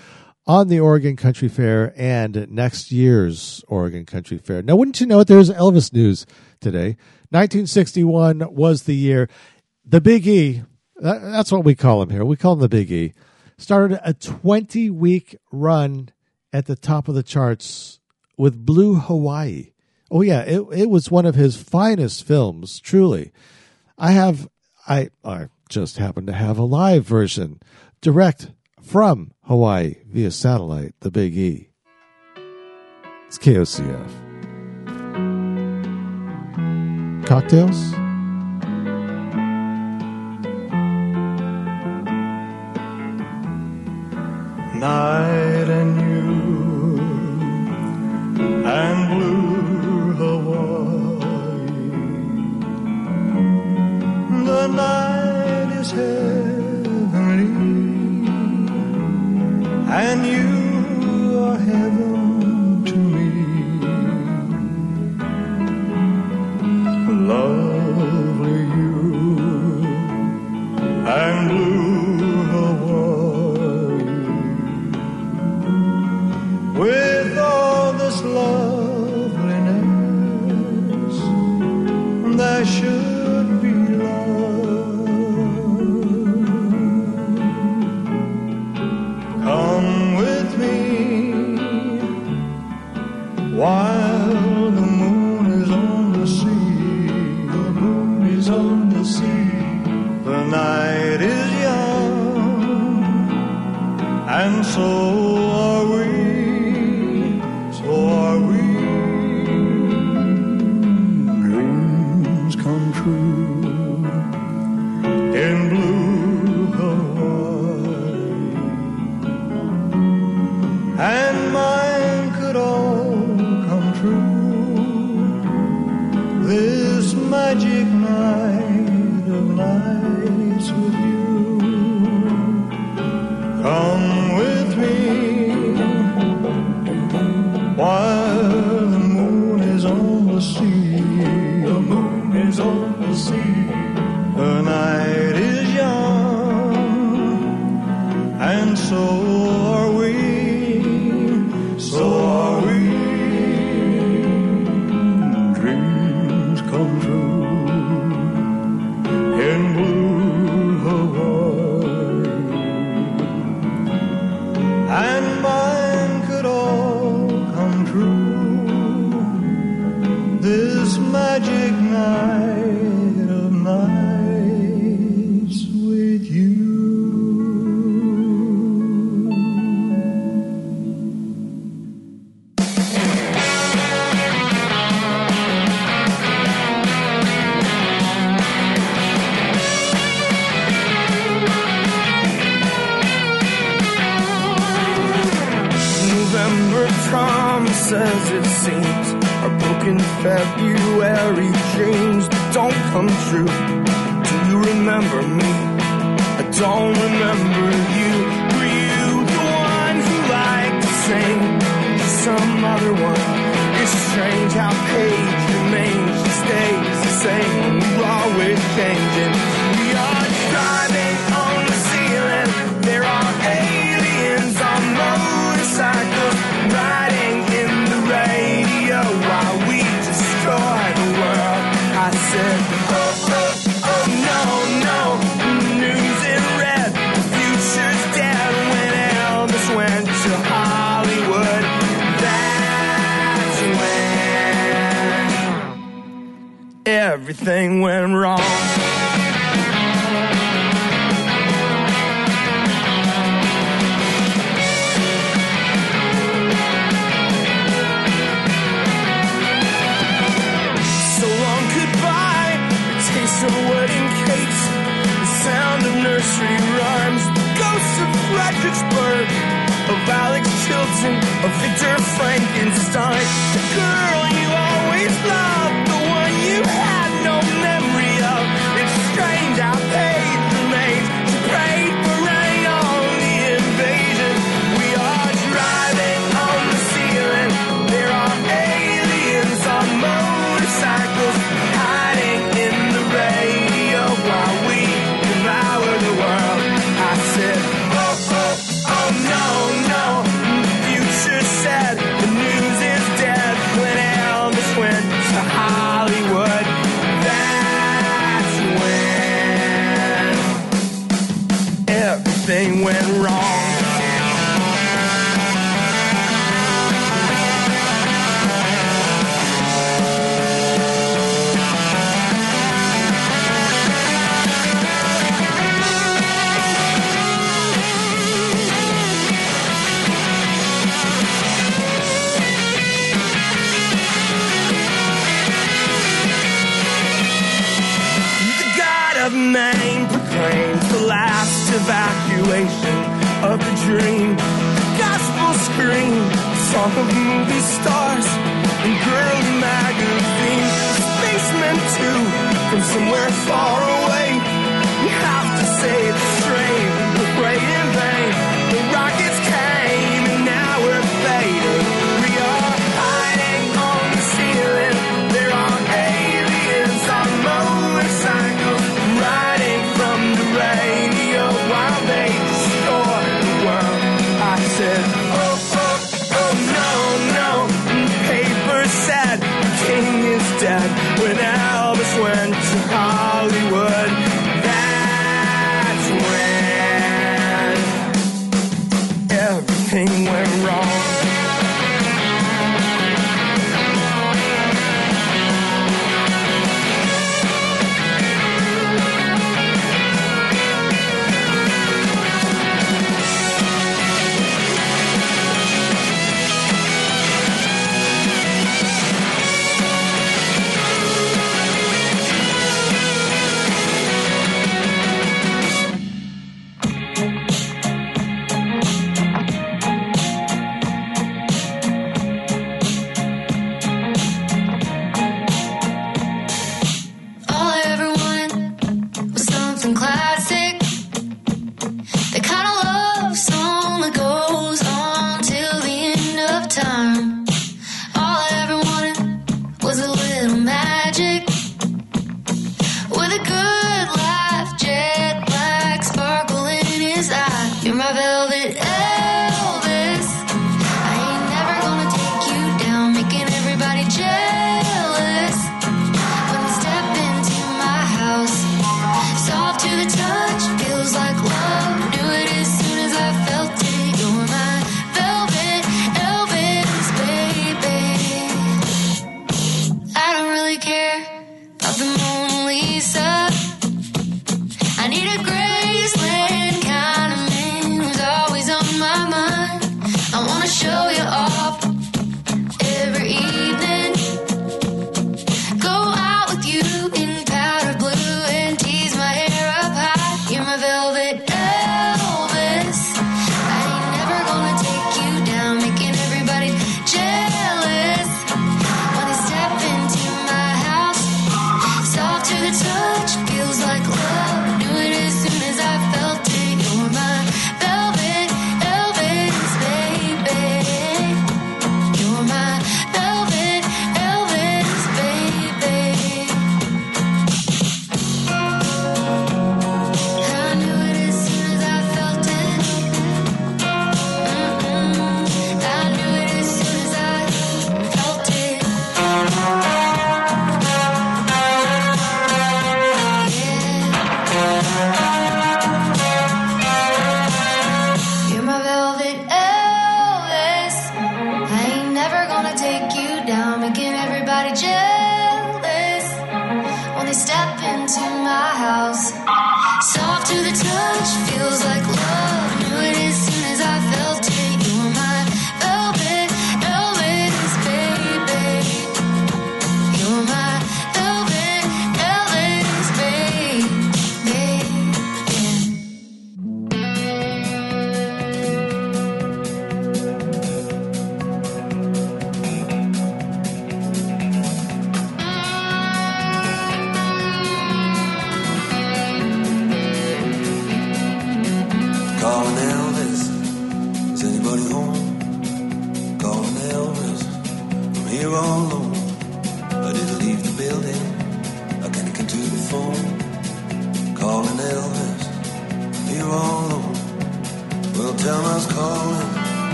[0.46, 4.62] on the Oregon Country Fair and next year's Oregon Country Fair.
[4.62, 6.24] Now, wouldn't you know it, there's Elvis news
[6.60, 6.96] today.
[7.30, 9.28] 1961 was the year.
[9.84, 10.62] The Big E,
[11.00, 12.24] that's what we call him here.
[12.24, 13.12] We call him the Big E.
[13.58, 16.10] Started a 20 week run
[16.52, 18.00] at the top of the charts
[18.36, 19.72] with Blue Hawaii.
[20.10, 23.32] Oh yeah, it it was one of his finest films, truly.
[23.98, 24.48] I have
[24.86, 27.60] I I just happen to have a live version
[28.00, 28.52] direct
[28.86, 31.68] from Hawaii via satellite, the Big E.
[33.26, 34.12] It's KOCF.
[37.26, 37.92] Cocktails?
[44.76, 47.00] Night and you
[48.64, 51.16] and blue Hawaii.
[54.44, 56.35] The night is heavenly,
[59.96, 62.15] and you are heaven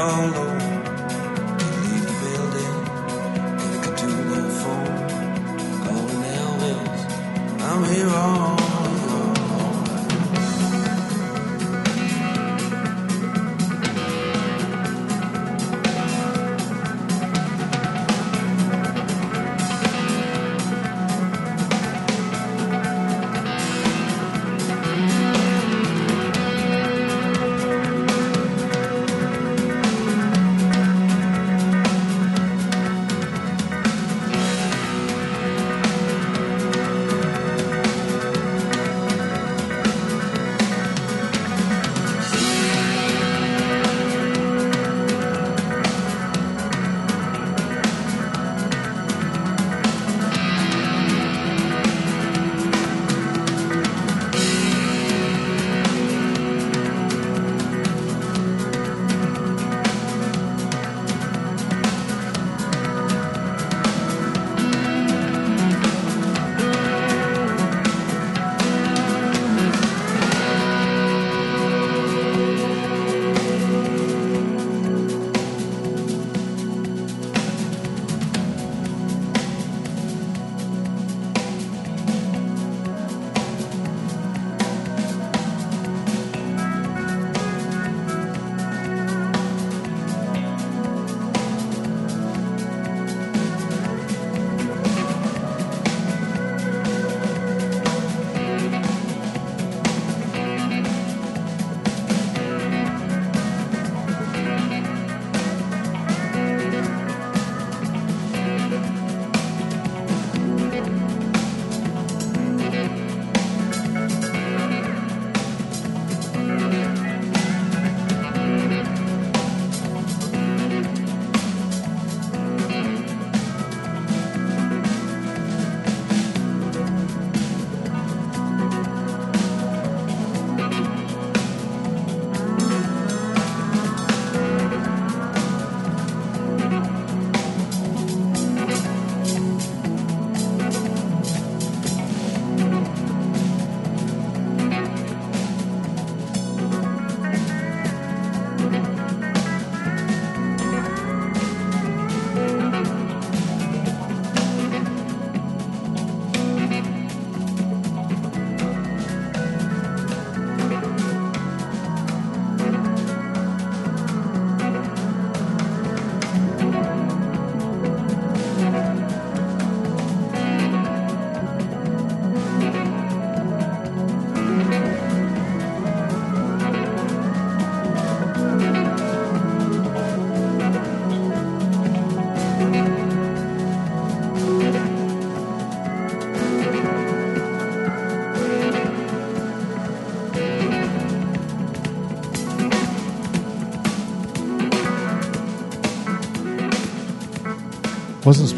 [0.00, 0.69] alone.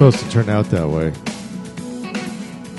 [0.03, 1.13] Supposed to turn out that way.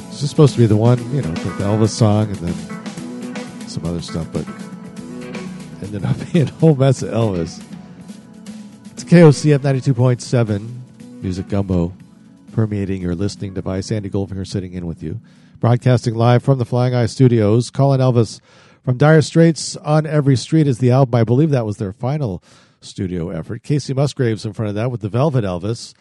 [0.10, 3.86] It's just supposed to be the one, you know, the Elvis song and then some
[3.86, 4.46] other stuff, but
[5.82, 7.64] ended up being a whole mess of Elvis.
[8.92, 11.94] It's KOCF 92.7, Music Gumbo,
[12.52, 13.90] permeating your listening device.
[13.90, 15.22] Andy Goldfinger sitting in with you.
[15.62, 17.70] Broadcasting live from the Flying Eye Studios.
[17.70, 18.42] Calling Elvis
[18.84, 21.16] from Dire Straits on Every Street is the album.
[21.16, 22.44] I believe that was their final
[22.82, 23.64] studio effort.
[23.64, 25.94] Kacey Musgraves in front of that with the Velvet Elvis.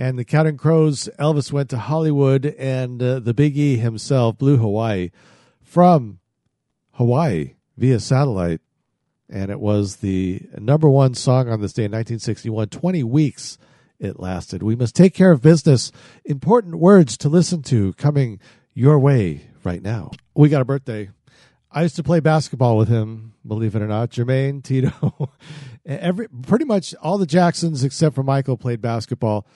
[0.00, 4.56] And the Counting Crows, Elvis went to Hollywood, and uh, the Big E himself, Blue
[4.56, 5.10] Hawaii,
[5.62, 6.20] from
[6.92, 8.62] Hawaii via satellite.
[9.28, 12.68] And it was the number one song on this day in 1961.
[12.68, 13.58] 20 weeks
[13.98, 14.62] it lasted.
[14.62, 15.92] We must take care of business.
[16.24, 18.40] Important words to listen to coming
[18.72, 20.12] your way right now.
[20.34, 21.10] We got a birthday.
[21.70, 24.12] I used to play basketball with him, believe it or not.
[24.12, 25.30] Jermaine, Tito,
[25.84, 29.46] every pretty much all the Jacksons except for Michael played basketball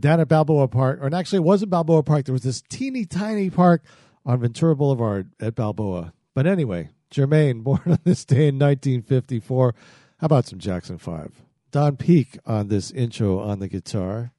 [0.00, 2.26] down at Balboa Park, or actually, it wasn't Balboa Park.
[2.26, 3.82] There was this teeny tiny park
[4.24, 6.12] on Ventura Boulevard at Balboa.
[6.34, 9.74] But anyway, Jermaine, born on this day in 1954.
[10.18, 11.42] How about some Jackson 5?
[11.70, 14.32] Don Peake on this intro on the guitar.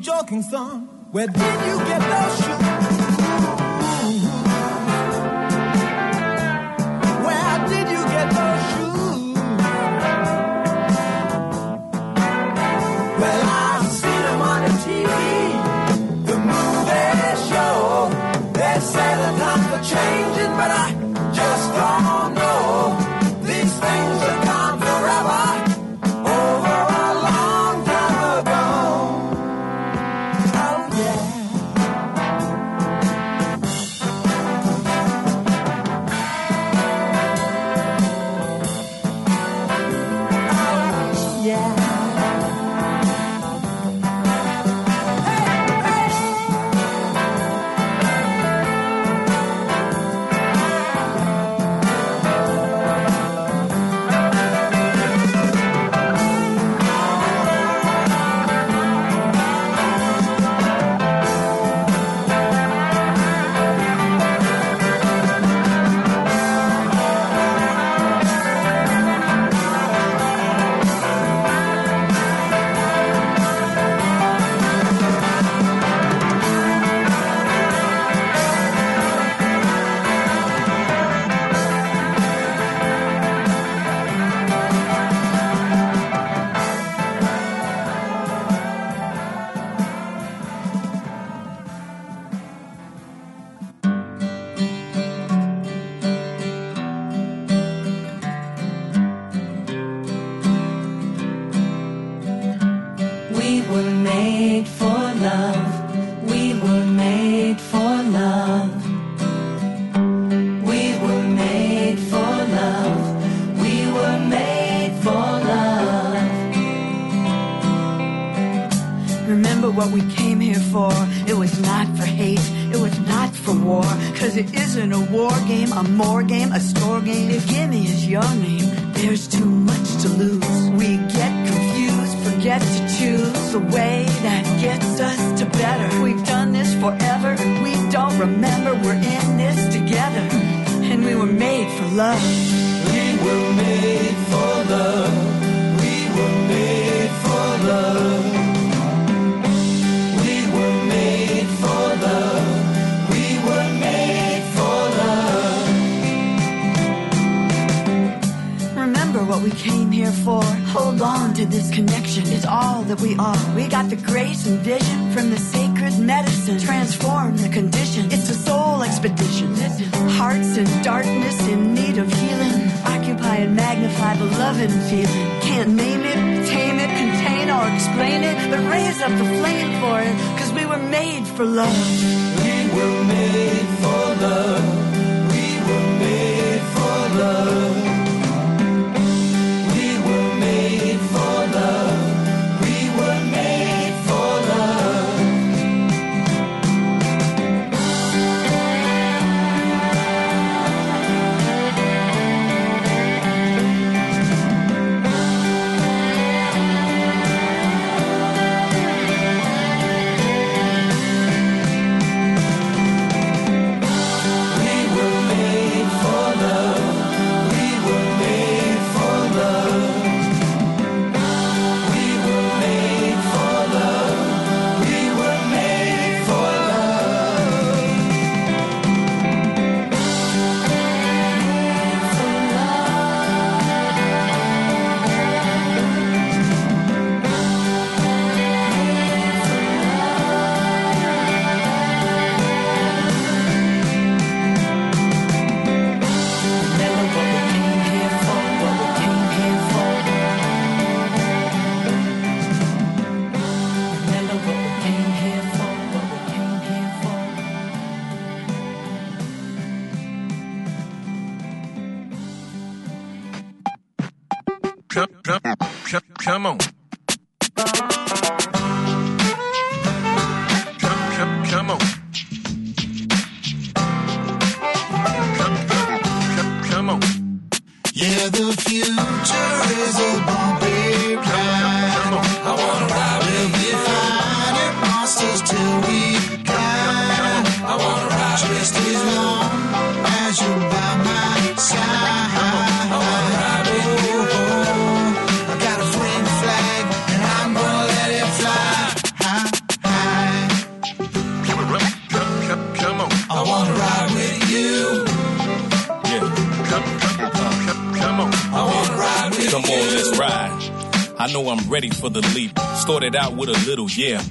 [0.00, 0.88] Joking, son.
[1.12, 1.75] Where did you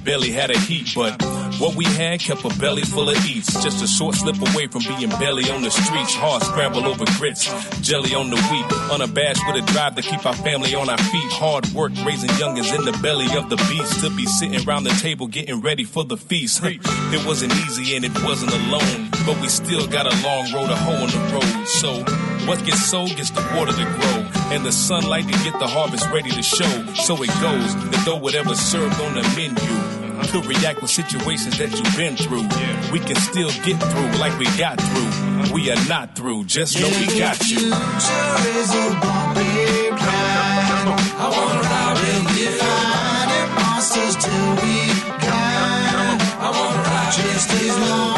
[0.06, 1.20] barely had a heat, but
[1.58, 3.52] what we had kept a belly full of eats.
[3.62, 6.14] Just a short slip away from being belly on the streets.
[6.14, 7.44] Hard scramble over grits,
[7.80, 8.92] jelly on the wheat.
[8.92, 11.32] Unabashed with a drive to keep our family on our feet.
[11.32, 14.00] Hard work raising youngins in the belly of the beast.
[14.00, 16.62] To be sitting around the table getting ready for the feast.
[17.06, 20.76] It wasn't easy and it wasn't alone, but we still got a long road to
[20.76, 21.66] hoe on the road.
[21.66, 22.04] So
[22.46, 24.18] what gets sown gets the water to grow,
[24.54, 26.94] and the sunlight to get the harvest ready to show.
[26.94, 29.95] So it goes, that though whatever's served on the menu
[30.40, 32.46] could react with situations that you've been through.
[32.92, 35.54] We can still get through like we got through.
[35.54, 37.58] We are not through, just know we got you.
[37.58, 40.96] future is a bumpy ride.
[41.16, 42.50] I wanna ride with you.
[42.60, 44.76] Fighting monsters till we
[45.24, 46.18] die.
[46.40, 48.15] I wanna ride just as long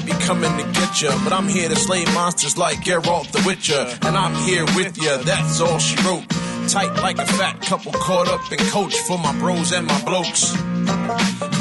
[0.00, 3.40] might be coming to get ya, but I'm here to slay monsters like Geralt the
[3.46, 3.86] Witcher.
[4.02, 6.26] And I'm here with ya, that's all she wrote.
[6.66, 10.50] Tight like a fat couple caught up in coach for my bros and my blokes.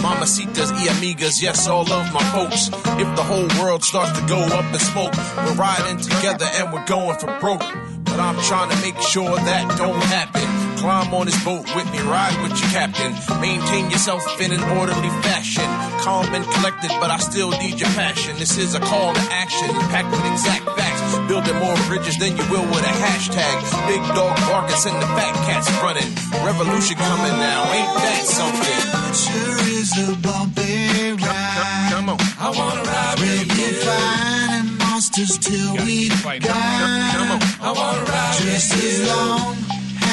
[0.01, 2.69] Mamacitas y amigas, yes, all of my folks.
[2.97, 5.13] If the whole world starts to go up in smoke,
[5.45, 7.67] we're riding together and we're going for broke.
[8.03, 10.41] But I'm trying to make sure that don't happen.
[10.79, 13.13] Climb on this boat with me, ride with your captain.
[13.39, 15.69] Maintain yourself in an orderly fashion.
[16.03, 18.35] Calm and collected, but I still need your passion.
[18.37, 21.01] This is a call to action, packed with exact facts.
[21.31, 23.55] Building more bridges than you will with a hashtag.
[23.87, 26.09] Big dog barking, send the fat cats running.
[26.43, 28.83] Revolution coming now, ain't that something?
[29.15, 31.87] Sure is a bumpy ride.
[31.95, 33.71] Come on, I wanna ride with you.
[33.87, 37.11] Finding monsters till we die.
[37.15, 39.55] Come on, I wanna ride just as long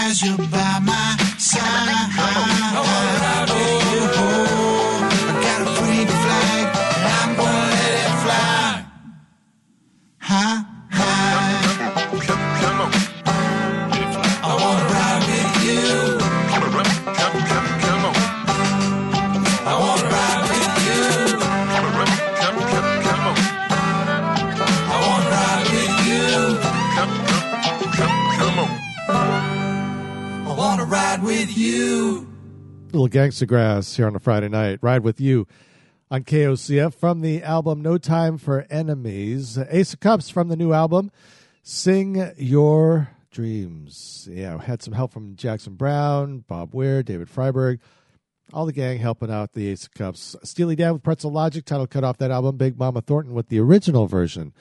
[0.06, 2.69] as you're by my side.
[33.10, 34.78] Gangsta Grass here on a Friday night.
[34.80, 35.46] Ride with you
[36.10, 39.58] on KOCF from the album No Time for Enemies.
[39.68, 41.10] Ace of Cups from the new album
[41.62, 44.28] Sing Your Dreams.
[44.30, 47.80] Yeah, had some help from Jackson Browne, Bob Weir, David Freiberg,
[48.52, 50.36] all the gang helping out the Ace of Cups.
[50.44, 52.56] Steely Dan with Pretzel Logic, title cut off that album.
[52.56, 54.52] Big Mama Thornton with the original version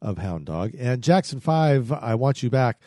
[0.00, 0.72] of Hound Dog.
[0.78, 2.80] And Jackson 5, I Want You Back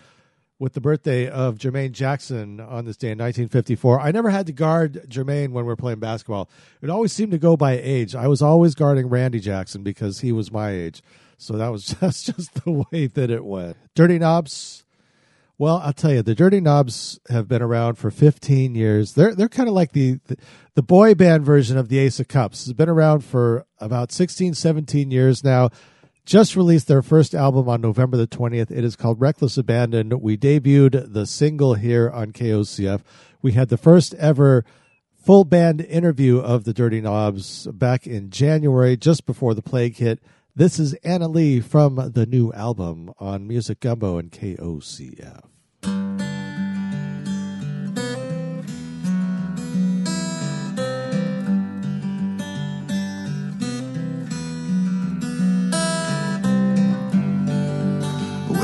[0.62, 4.00] with the birthday of Jermaine Jackson on this day in 1954.
[4.00, 6.52] I never had to guard Jermaine when we were playing basketball.
[6.84, 8.14] It always seemed to go by age.
[8.14, 11.02] I was always guarding Randy Jackson because he was my age.
[11.40, 13.76] So that was just, just the way that it went.
[13.96, 14.86] Dirty Knobs.
[15.58, 19.14] Well, I'll tell you, the Dirty Knobs have been around for 15 years.
[19.14, 20.38] They're they're kind of like the, the
[20.76, 22.68] the boy band version of the Ace of Cups.
[22.68, 25.70] It's been around for about 16, 17 years now
[26.26, 28.72] just released their first album on November the 20th.
[28.72, 30.20] It is called Reckless Abandon.
[30.20, 33.02] We debuted the single here on KOCF.
[33.42, 34.66] We had the first ever
[35.16, 40.20] full band interview of the Dirty Knobs back in January, just before the plague hit.
[40.56, 46.31] This is Anna Lee from the new album on Music Gumbo and KOCF.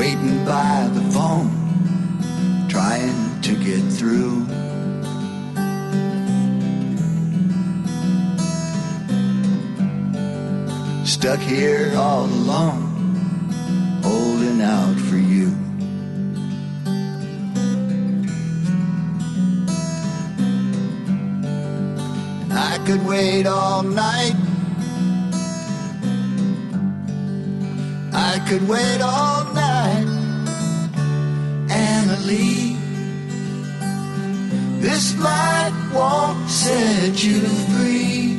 [0.08, 1.50] Waiting by the phone,
[2.66, 4.46] trying to get through.
[11.04, 12.80] Stuck here all alone,
[14.02, 15.54] holding out for you.
[22.50, 24.57] I could wait all night.
[28.20, 30.08] I could wait all night.
[31.70, 32.76] Anna Lee,
[34.80, 37.40] this light won't set you
[37.72, 38.36] free.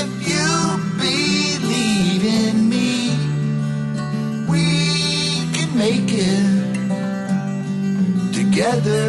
[0.00, 0.48] If you
[1.06, 2.92] believe in me,
[4.52, 4.64] we
[5.56, 6.46] can make it
[8.38, 9.04] together.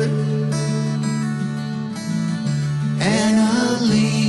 [3.01, 4.28] Anna Lee, you're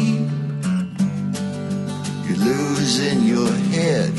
[2.41, 4.13] losing your head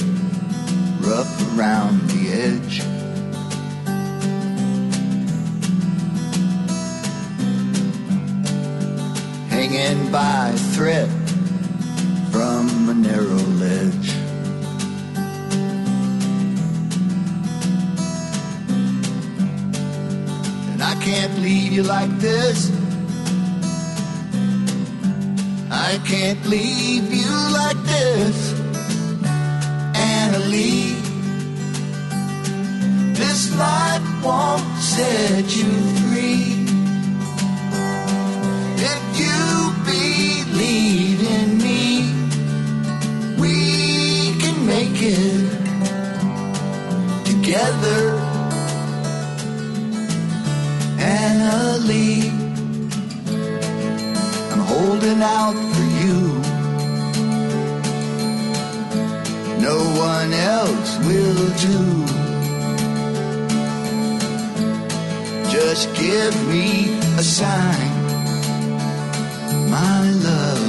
[1.02, 2.77] rough around the edge.
[9.49, 11.10] Hanging by thread
[12.31, 14.10] from a narrow ledge.
[20.72, 22.81] And I can't leave you like this.
[25.91, 28.53] I can't leave you like this.
[29.93, 30.93] Anna Lee,
[33.11, 35.69] this life won't set you
[36.07, 36.63] free.
[38.91, 39.41] If you
[39.91, 41.84] believe in me,
[43.41, 45.43] we can make it
[47.26, 48.01] together.
[51.01, 52.30] Anna Lee,
[54.53, 55.70] I'm holding out
[60.60, 61.80] else will do.
[65.56, 66.68] Just give me
[67.22, 67.91] a sign,
[69.76, 70.65] my love.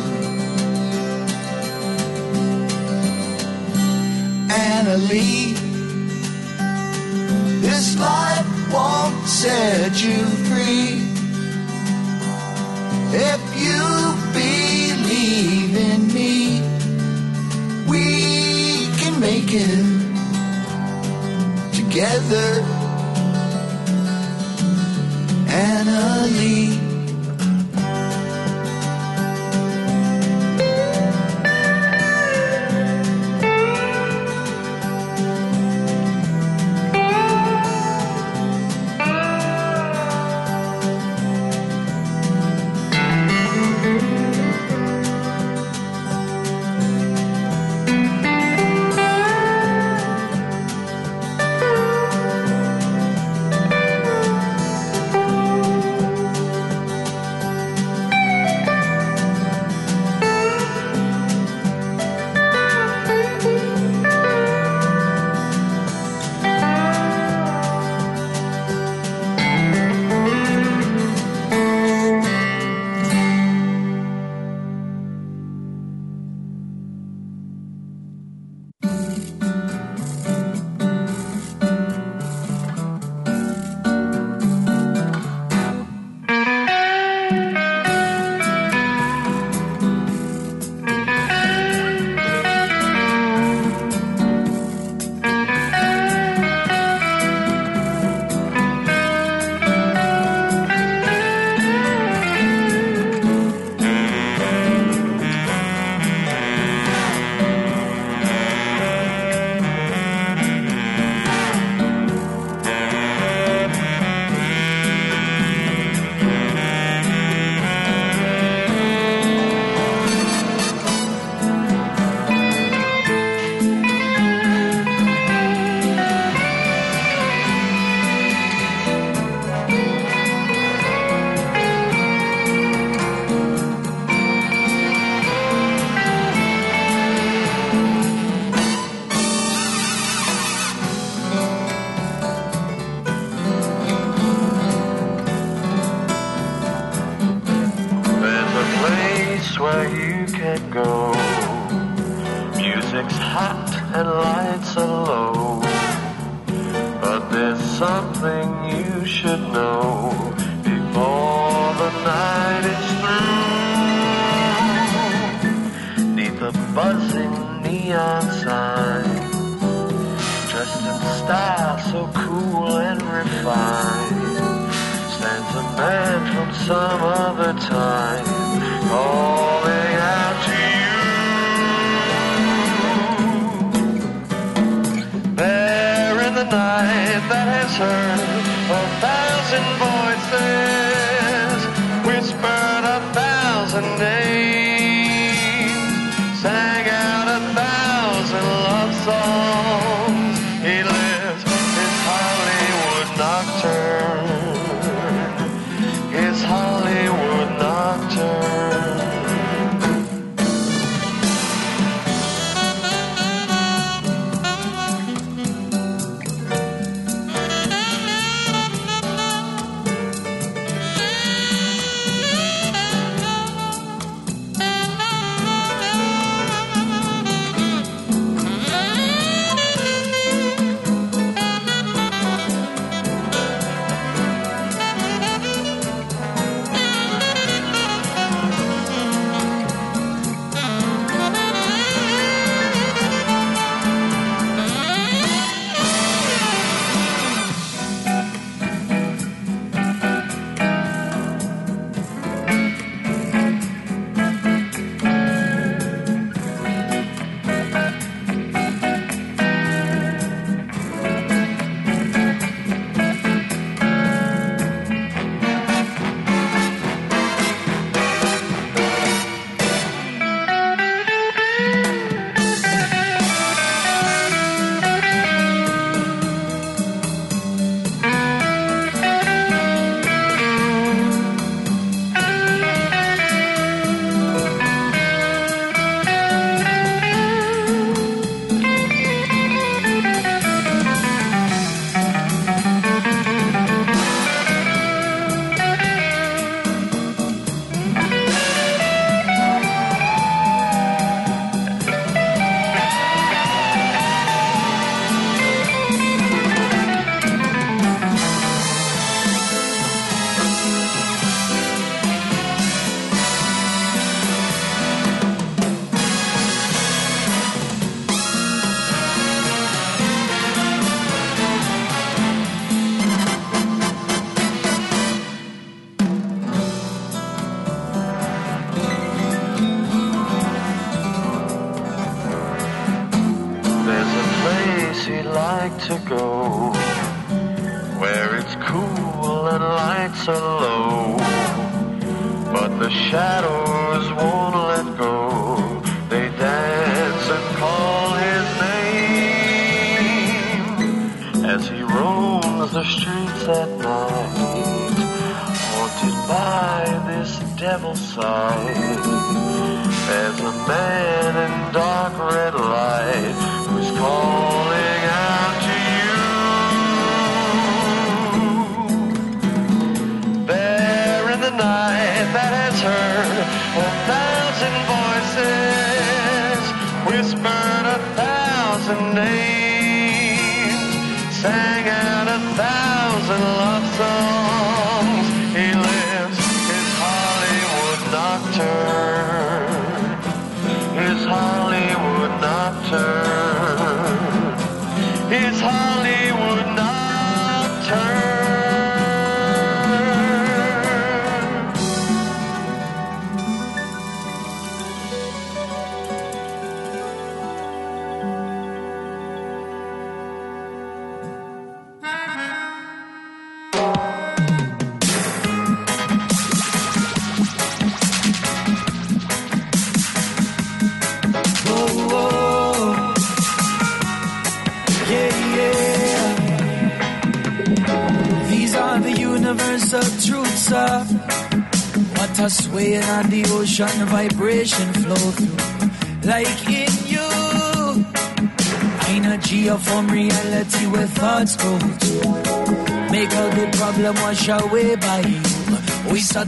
[4.51, 5.55] Anna Lee,
[7.67, 10.91] this life won't set you free.
[13.31, 14.02] If you
[19.55, 19.85] it
[21.75, 22.63] together.
[25.49, 26.27] Anna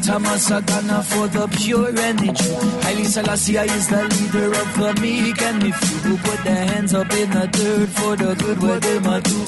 [0.01, 2.81] Satana for the pure and the true.
[2.83, 6.95] Haile Selassie is the leader of the meek and the few who put their hands
[6.95, 9.45] up in the dirt for the good what they might do.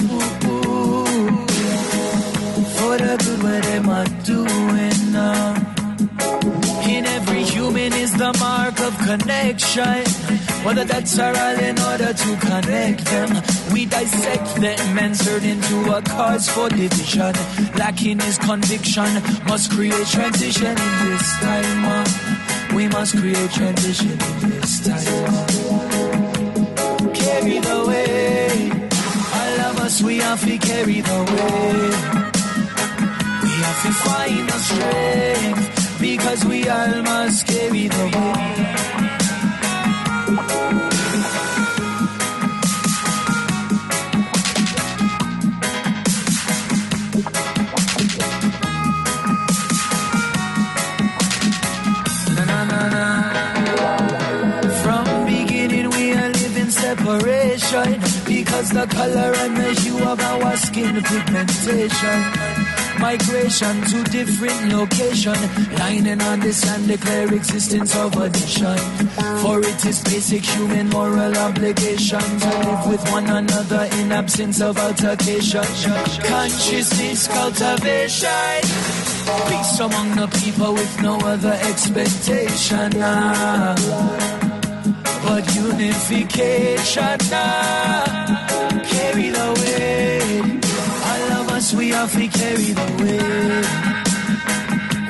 [2.77, 5.55] For the good what they might doing now.
[5.55, 10.26] Uh, in every human is the mark of connection.
[10.67, 13.31] Whether that's our all in order to connect them.
[13.73, 17.33] We dissect them and turn into a cause for division.
[17.79, 19.23] Lacking is conviction.
[19.47, 21.85] Must create transition in this time.
[21.85, 22.75] uh.
[22.75, 25.07] We must create transition in this time.
[27.15, 28.71] Carry the way.
[29.39, 31.75] All of us, we have to carry the way.
[33.45, 38.76] We have to find the strength because we all must carry the weight.
[58.57, 62.21] Because the color and the hue of our skin pigmentation.
[62.99, 65.37] Migration to different location,
[65.79, 68.79] lining on the sand declare existence of a nation.
[69.43, 74.79] For it is basic human moral obligation to live with one another in absence of
[74.79, 75.67] altercation.
[76.25, 78.61] Consciousness cultivation.
[79.51, 82.93] Peace among the people with no other expectation.
[82.97, 83.75] ah.
[85.27, 88.16] But unification ah.
[91.67, 93.67] Us, we to carry the weight.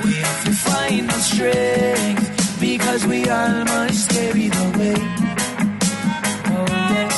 [0.05, 0.13] We
[0.45, 5.07] to find the strength because we all must carry the weight.
[6.55, 7.17] Oh, yes.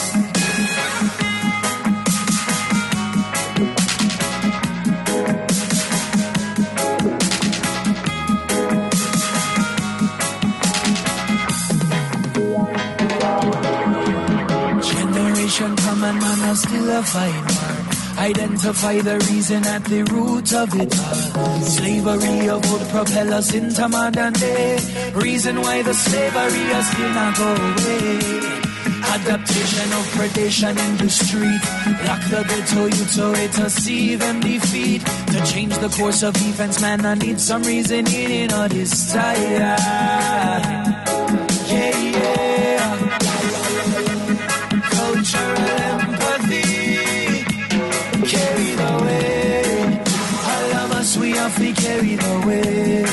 [14.93, 17.48] Generation come and man are still a fight.
[18.19, 21.61] Identify the reason at the root of it all.
[21.61, 24.79] Slavery of old propel us into modern day.
[25.15, 28.59] Reason why the slavery is still not go away.
[29.15, 31.63] Adaptation of predation in the street.
[32.07, 32.89] Lock the ghetto
[33.63, 35.03] to see them defeat.
[35.05, 40.78] To change the course of events, man, I need some reasoning in all this time.
[52.47, 53.09] The.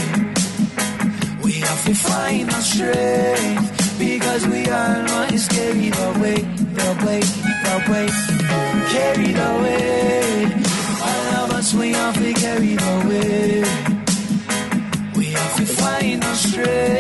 [1.44, 6.48] We have to find our strength because we must carry the weight,
[7.66, 8.16] the weight.
[8.96, 10.52] Carry the weight.
[11.08, 13.68] All of us, we have to carry the weight.
[15.18, 16.95] We have to find our strength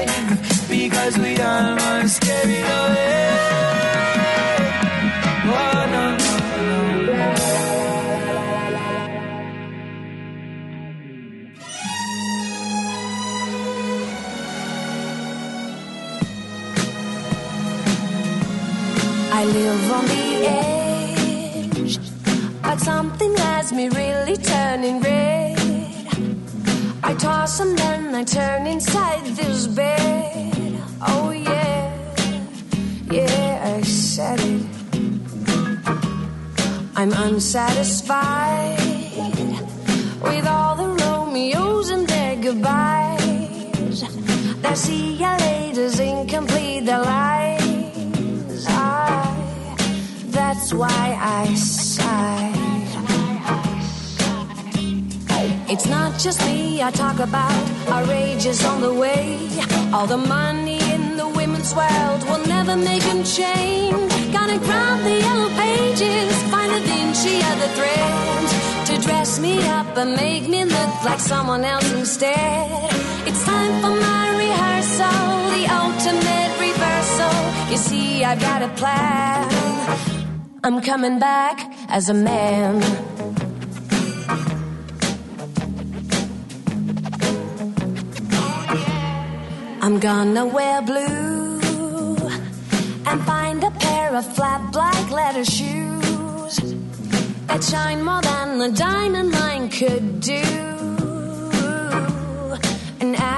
[71.25, 72.69] someone else instead.
[73.25, 77.35] It's time for my rehearsal, the ultimate reversal.
[77.71, 79.49] You see, I've got a plan.
[80.63, 81.57] I'm coming back
[81.89, 82.75] as a man.
[89.81, 92.17] I'm gonna wear blue
[93.07, 96.55] and find a pair of flat black leather shoes
[97.47, 100.74] that shine more than the diamond line could do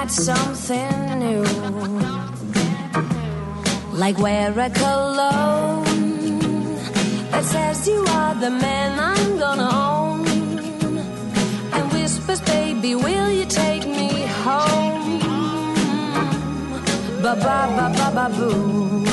[0.09, 1.43] something new.
[3.93, 5.83] Like wear a cologne
[7.31, 10.27] that says you are the man I'm gonna own.
[11.73, 15.19] And whispers, baby, will you take me home?
[17.21, 19.03] Ba ba ba ba ba boo.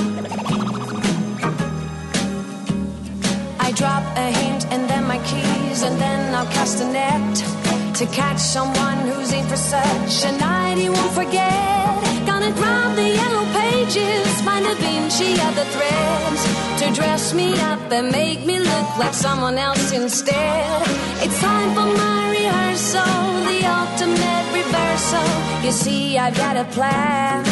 [3.59, 7.54] I drop a hint and then my keys and then I'll cast a net
[7.95, 12.27] to catch someone who's in for such a night he won't forget.
[12.27, 16.43] Gonna grab the yellow pages, find a Vinci other threads
[16.81, 20.83] to dress me up and make me look like someone else instead.
[21.23, 23.15] It's time for my rehearsal,
[23.49, 25.29] the ultimate reversal.
[25.65, 27.45] You see, I've got a plan.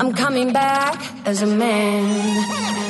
[0.00, 2.87] I'm coming back as a man.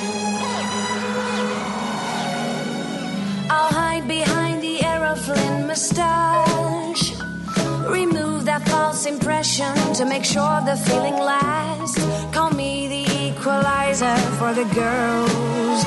[9.49, 11.99] Impression to make sure the feeling lasts.
[12.33, 15.85] Call me the equalizer for the girls.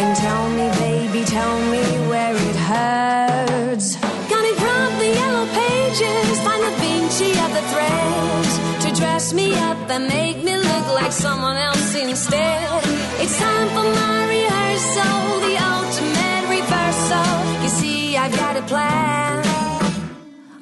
[0.00, 3.96] And tell me, baby, tell me where it hurts.
[4.32, 8.52] Gonna grab the yellow pages, find the Vinci of the threads
[8.84, 12.82] to dress me up and make me look like someone else instead.
[13.22, 17.30] It's time for my rehearsal, the ultimate reversal.
[17.62, 19.44] You see, I've got a plan.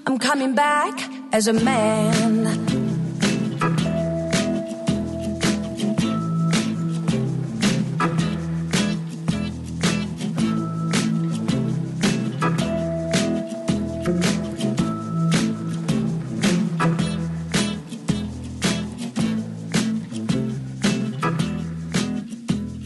[0.06, 2.46] I'm coming back as a man.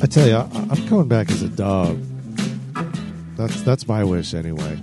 [0.01, 1.99] I tell you, I, I'm coming back as a dog.
[3.37, 4.81] That's that's my wish anyway.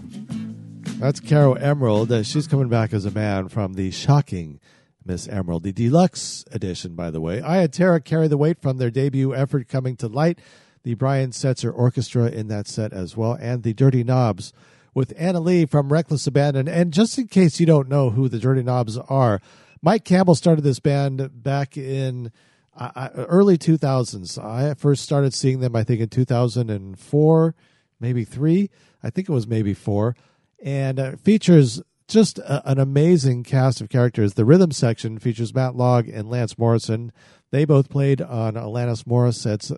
[1.04, 2.14] That's Caro Emerald.
[2.14, 4.62] Uh, she's coming back as a man from the shocking
[5.04, 7.42] Miss Emerald, the deluxe edition, by the way.
[7.42, 10.40] I had Tara carry the weight from their debut effort coming to light.
[10.84, 14.54] The Brian Setzer Orchestra in that set as well, and the Dirty Knobs
[14.94, 16.70] with Anna Lee from Wreckless Abandon.
[16.70, 19.42] And just in case you don't know who the Dirty Knobs are,
[19.82, 22.32] Mike Campbell started this band back in
[22.78, 24.42] uh, early 2000s.
[24.42, 27.56] I first started seeing them, I think, in 2004,
[28.00, 28.70] maybe three.
[29.04, 30.16] I think it was maybe four.
[30.64, 34.34] And uh, features just a, an amazing cast of characters.
[34.34, 37.11] The rhythm section features Matt Laug and Lance Morrison.
[37.52, 39.73] They both played on Alanis Morissette's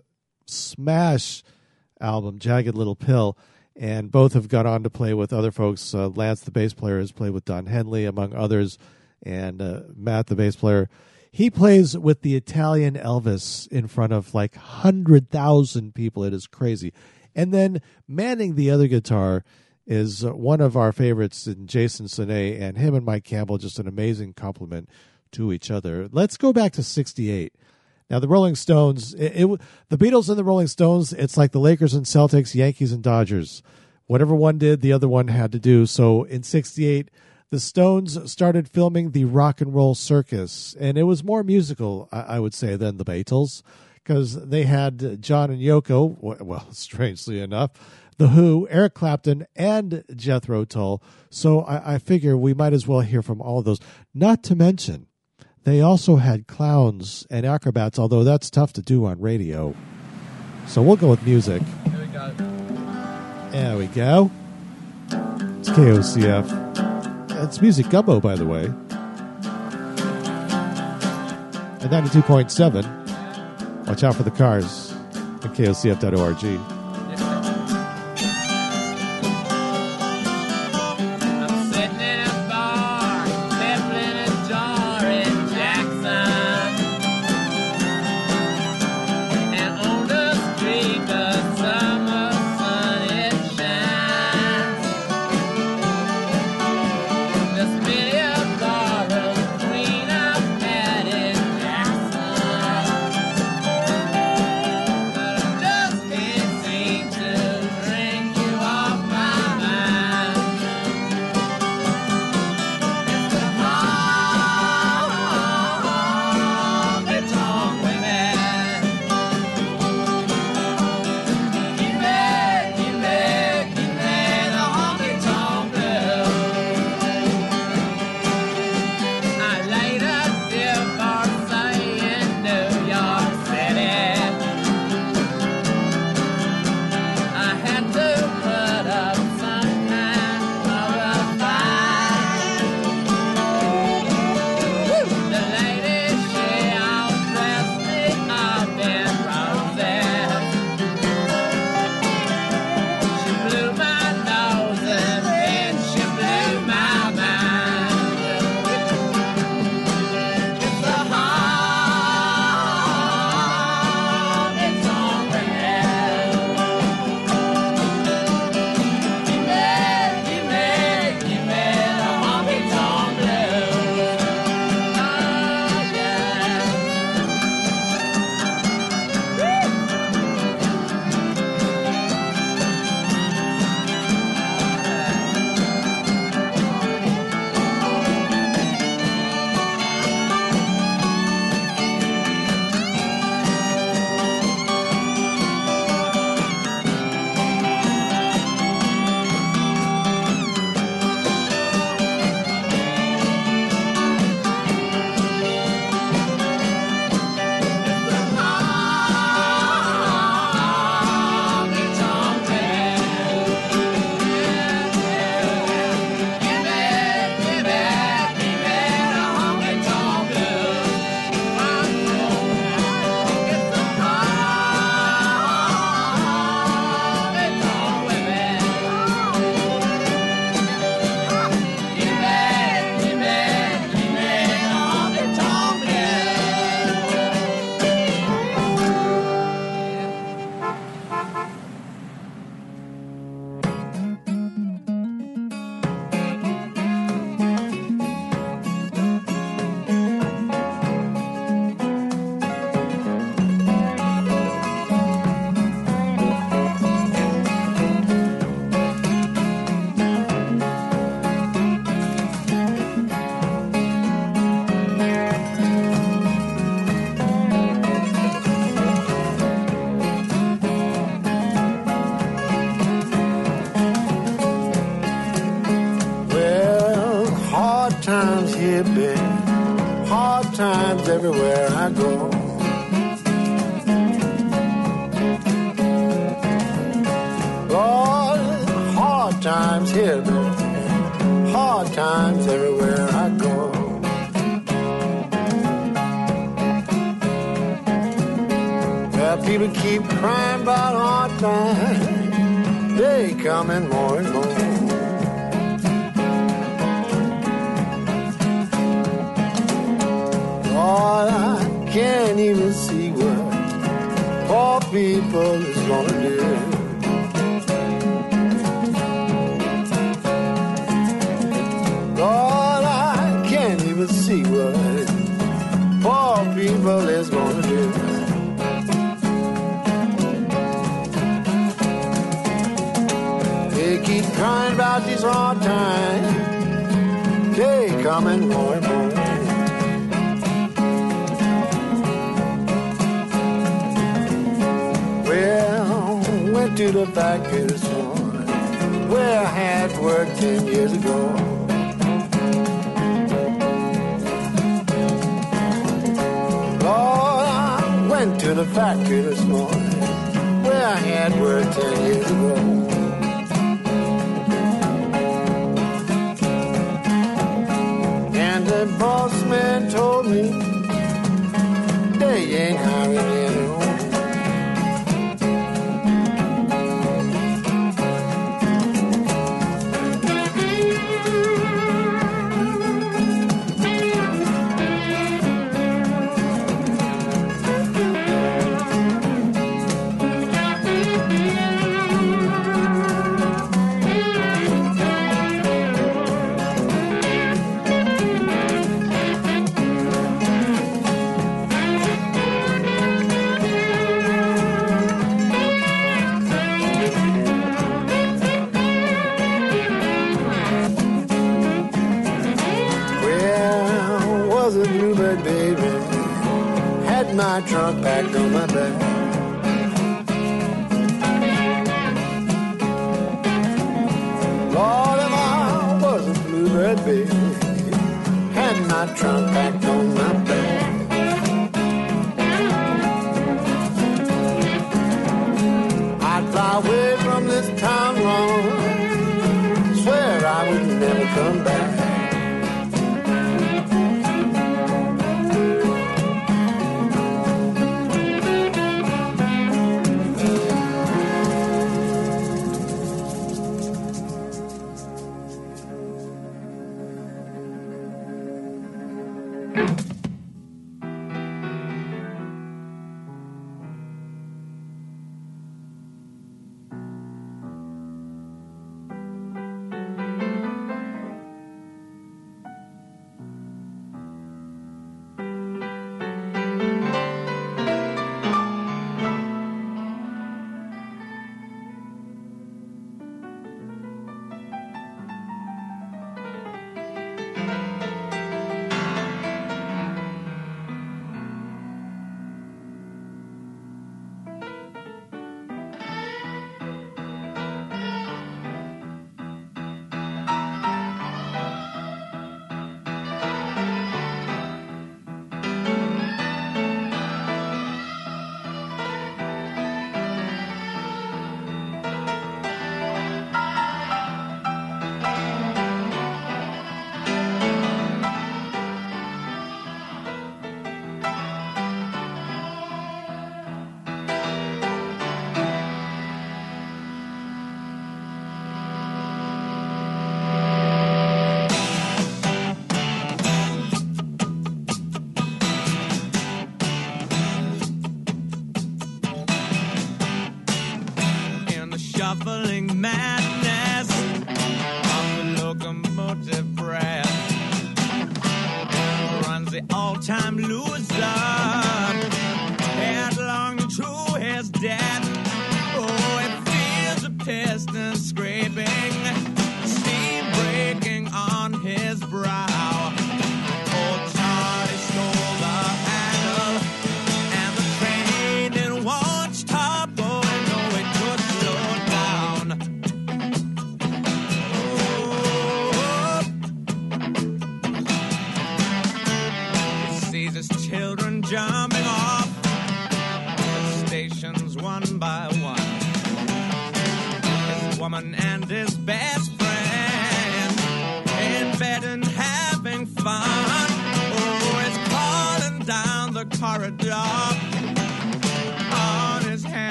[0.46, 1.42] smash
[2.00, 3.36] album, Jagged Little Pill,
[3.74, 5.92] and both have gone on to play with other folks.
[5.92, 8.78] Uh, Lance, the bass player, has played with Don Henley, among others,
[9.22, 10.88] and uh, Matt, the bass player,
[11.32, 16.24] he plays with the Italian Elvis in front of like 100,000 people.
[16.24, 16.94] It is crazy.
[17.34, 19.44] And then manning the other guitar
[19.86, 23.78] is uh, one of our favorites in Jason Sinay, and him and Mike Campbell, just
[23.78, 24.88] an amazing compliment
[25.32, 26.08] to each other.
[26.10, 27.54] Let's go back to 68.
[28.08, 31.58] Now, the Rolling Stones, it, it, the Beatles and the Rolling Stones, it's like the
[31.58, 33.62] Lakers and Celtics, Yankees and Dodgers.
[34.06, 35.86] Whatever one did, the other one had to do.
[35.86, 37.10] So in 68,
[37.50, 42.20] the Stones started filming the Rock and Roll Circus, and it was more musical, I,
[42.20, 43.62] I would say, than the Beatles,
[43.94, 47.72] because they had John and Yoko, well, strangely enough,
[48.18, 51.02] The Who, Eric Clapton, and Jethro Tull.
[51.30, 53.80] So I, I figure we might as well hear from all of those.
[54.14, 55.06] Not to mention,
[55.64, 59.74] they also had clowns and acrobats, although that's tough to do on radio.
[60.66, 61.62] So we'll go with music.
[61.62, 62.32] Here we go.
[63.50, 64.30] There we go.
[65.58, 66.66] It's KOCF.
[67.44, 68.64] It's Music Gumbo, by the way.
[71.82, 73.86] At 92.7.
[73.86, 74.92] Watch out for the cars
[75.42, 76.75] at KOCF.org.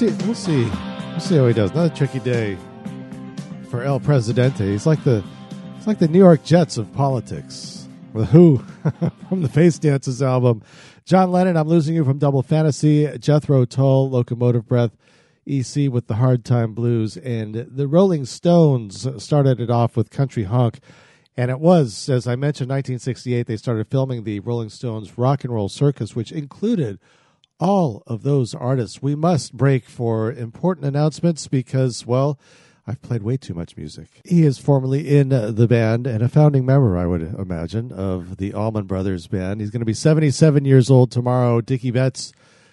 [0.00, 0.24] see.
[0.24, 0.64] We'll see.
[0.64, 1.72] We'll see how he does.
[1.72, 2.56] Another tricky day
[3.68, 4.64] for El Presidente.
[4.64, 5.22] He's like the
[5.76, 7.86] it's like the New York Jets of politics.
[8.14, 8.58] The Who
[9.28, 10.62] from the Face Dances album.
[11.04, 13.06] John Lennon, I'm losing you from Double Fantasy.
[13.18, 14.96] Jethro Tull, Locomotive Breath.
[15.46, 17.16] EC with the Hard Time Blues.
[17.18, 20.80] And the Rolling Stones started it off with Country Honk.
[21.36, 25.52] And it was, as I mentioned, 1968, they started filming the Rolling Stones Rock and
[25.52, 26.98] Roll Circus, which included
[27.60, 29.00] all of those artists.
[29.00, 32.38] We must break for important announcements because, well,
[32.86, 34.08] I've played way too much music.
[34.24, 38.54] He is formerly in the band and a founding member, I would imagine, of the
[38.54, 39.60] Allman Brothers Band.
[39.60, 41.60] He's going to be 77 years old tomorrow.
[41.60, 42.32] Dickey Betts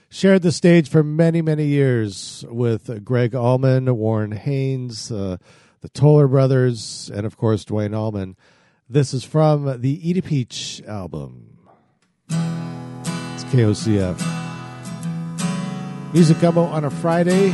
[0.09, 5.37] shared the stage for many, many years with Gregg Allman, Warren Haynes, uh,
[5.81, 8.35] the Toller Brothers, and of course, Duane Allman.
[8.89, 11.57] This is from the Eat a Peach album.
[12.29, 14.46] It's KOCF.
[16.17, 17.53] Music Gumbo on a Friday.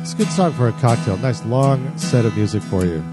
[0.00, 1.16] It's a good song for a cocktail.
[1.18, 3.04] Nice long set of music for you.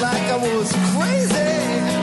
[0.00, 2.01] Like I was crazy.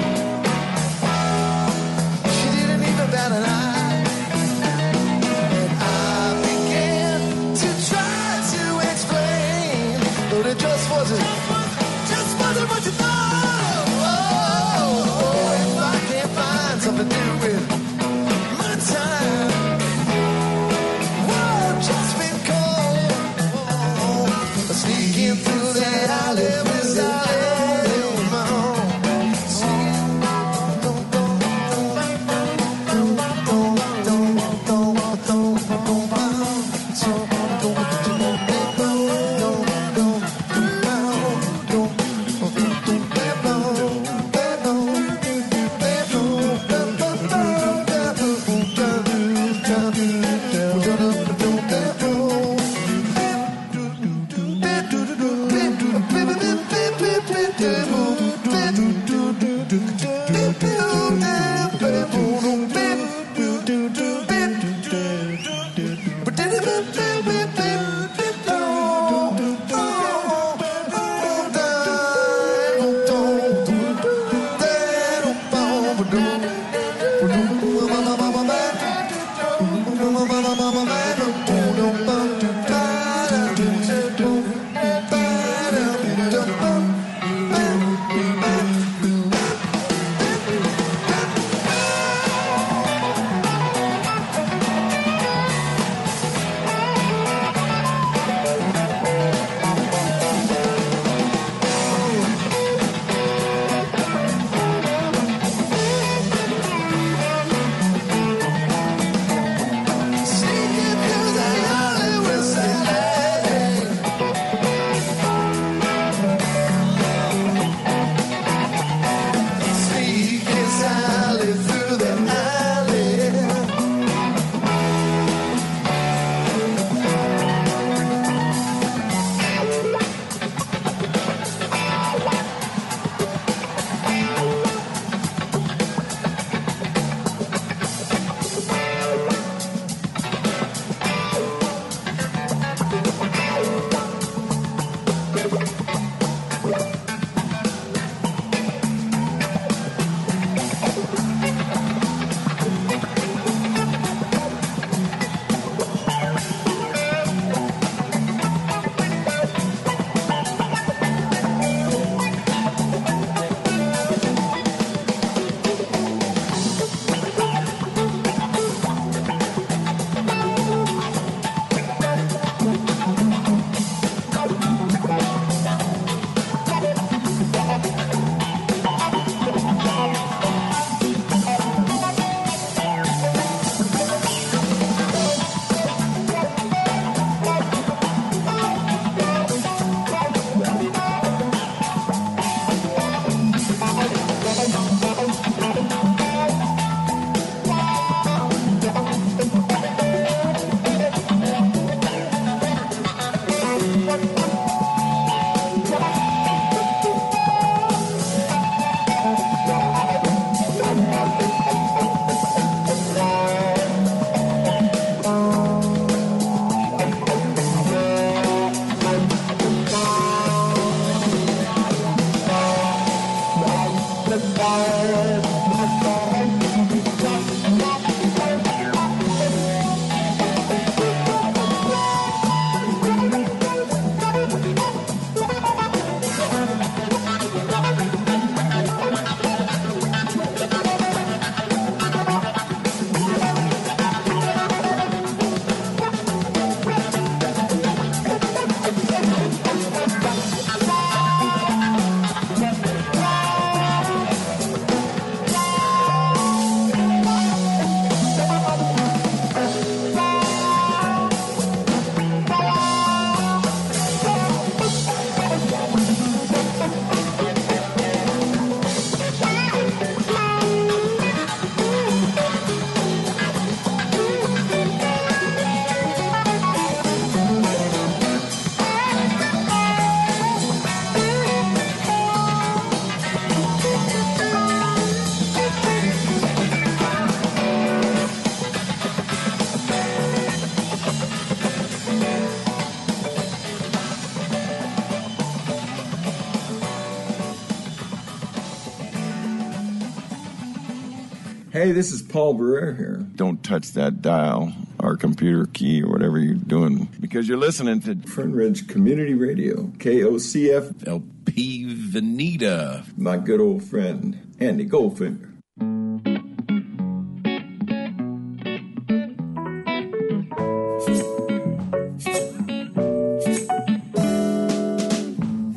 [301.90, 303.26] Hey, this is Paul Barrere here.
[303.36, 308.16] Don't touch that dial or computer key or whatever you're doing because you're listening to
[308.30, 313.18] Fern Ridge Community Radio, KOCF LP Veneta.
[313.18, 315.48] My good old friend, Andy Goldfinger.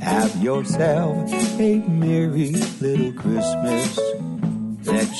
[0.02, 2.82] Have yourself a merry little Christmas.
[2.82, 2.91] Let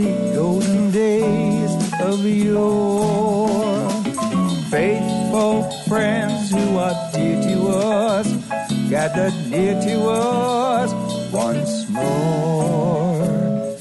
[0.00, 3.90] Happy golden days of yore.
[4.70, 8.32] Faithful friends who are dear to us,
[8.88, 10.92] gathered near to us
[11.32, 13.74] once more.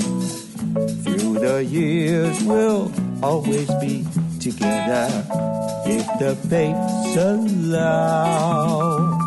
[1.04, 2.92] Through the years, we'll
[3.22, 4.06] always be
[4.40, 5.08] together
[5.86, 9.20] if the fates allow.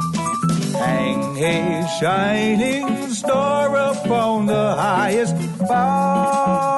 [0.73, 6.72] Hang a shining star upon the highest bough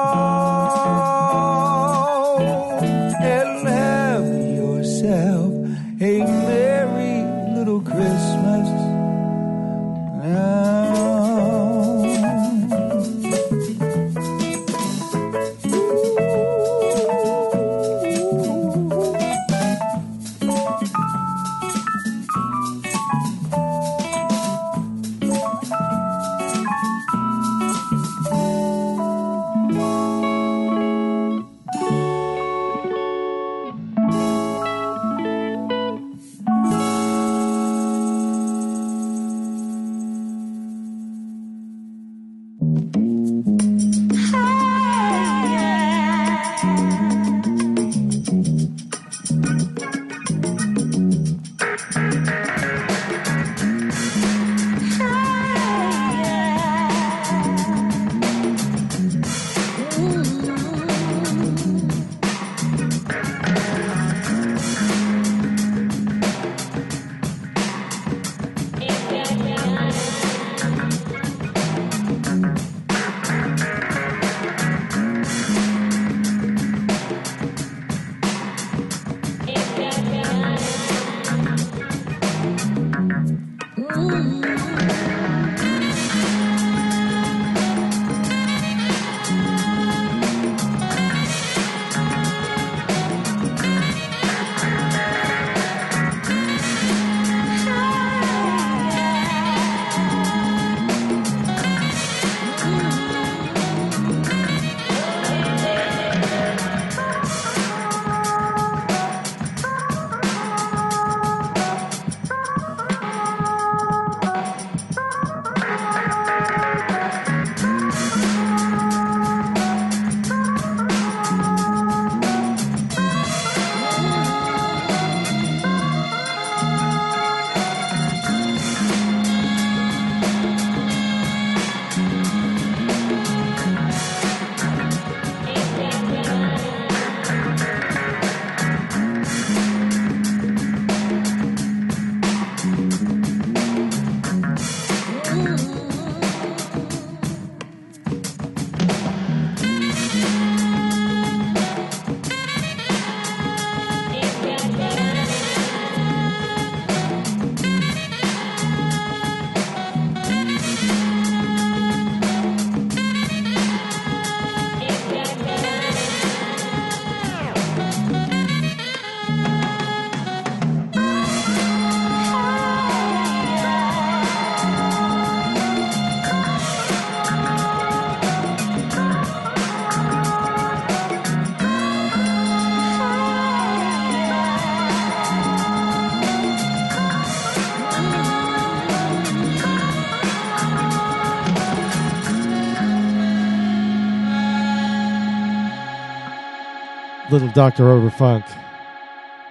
[197.45, 198.09] little Dr.
[198.11, 198.45] Funk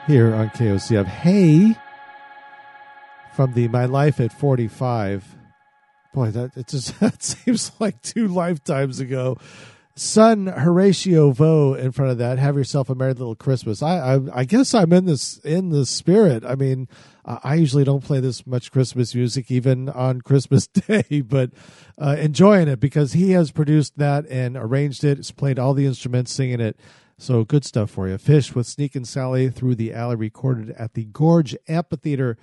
[0.06, 1.05] here on KOCF.
[1.05, 1.76] Hey,
[3.34, 5.36] from the My Life at 45.
[6.12, 9.39] Boy, that it just that seems like two lifetimes ago.
[9.97, 12.39] Son Horatio Vo in front of that.
[12.39, 13.81] Have yourself a merry little Christmas.
[13.81, 16.44] I, I I guess I'm in this in the spirit.
[16.44, 16.89] I mean,
[17.24, 21.50] I usually don't play this much Christmas music even on Christmas Day, but
[21.97, 25.18] uh, enjoying it because he has produced that and arranged it.
[25.18, 26.76] He's played all the instruments, singing it.
[27.17, 28.17] So good stuff for you.
[28.17, 32.36] Phish with Sneakin' Sally through the alley, recorded at the Gorge Amphitheater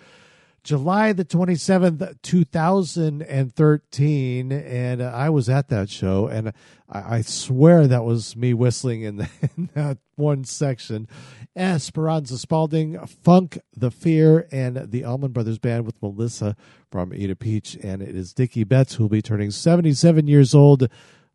[0.63, 4.51] July the 27th, 2013.
[4.51, 6.53] And I was at that show, and
[6.87, 9.27] I, swear that was me whistling in, the,
[9.57, 11.07] in that one section.
[11.55, 16.55] Esperanza Spalding, Funk the Fear, and the Allman Brothers Band with Melissa
[16.91, 17.77] from Eat a Peach.
[17.81, 20.87] And it is Dickey Betts who will be turning 77 years old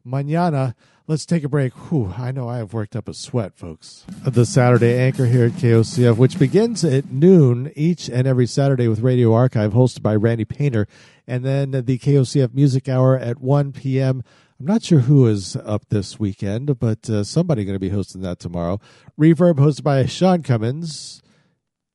[0.06, 0.74] mañana.
[1.08, 1.72] Let's take a break.
[1.72, 4.04] Whew, I know I have worked up a sweat, folks.
[4.24, 8.98] The Saturday Anchor here at KOCF, which begins at noon each and every Saturday with
[8.98, 10.88] Radio Archive, hosted by Randy Painter,
[11.24, 14.24] and then the KOCF Music Hour at 1 p.m.
[14.58, 18.22] I'm not sure who is up this weekend, but uh, somebody going to be hosting
[18.22, 18.80] that tomorrow.
[19.16, 21.22] Reverb, hosted by Sean Cummins.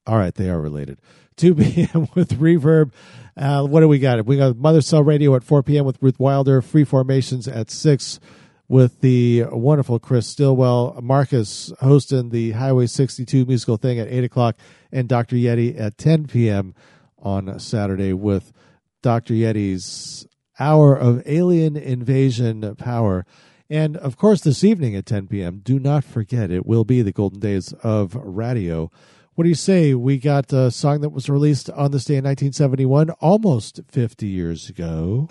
[0.08, 1.02] All right, they are related.
[1.36, 2.08] 2 p.m.
[2.16, 2.94] with Reverb.
[3.36, 4.26] Uh, what do we got?
[4.26, 5.84] We got Mother Cell Radio at 4 p.m.
[5.84, 6.62] with Ruth Wilder.
[6.62, 8.22] Free Formations at 6
[8.72, 10.98] with the wonderful Chris Stillwell.
[11.03, 14.56] Marcus hosting the Highway 62 musical thing at 8 o'clock.
[14.93, 15.35] And Dr.
[15.35, 16.74] Yeti at 10 p.m.
[17.19, 18.53] on Saturday with
[19.01, 19.33] Dr.
[19.33, 20.25] Yeti's
[20.58, 23.25] Hour of Alien Invasion Power.
[23.69, 27.11] And of course, this evening at 10 p.m., do not forget it will be the
[27.11, 28.90] golden days of radio.
[29.33, 29.95] What do you say?
[29.95, 34.69] We got a song that was released on this day in 1971, almost 50 years
[34.69, 35.27] ago.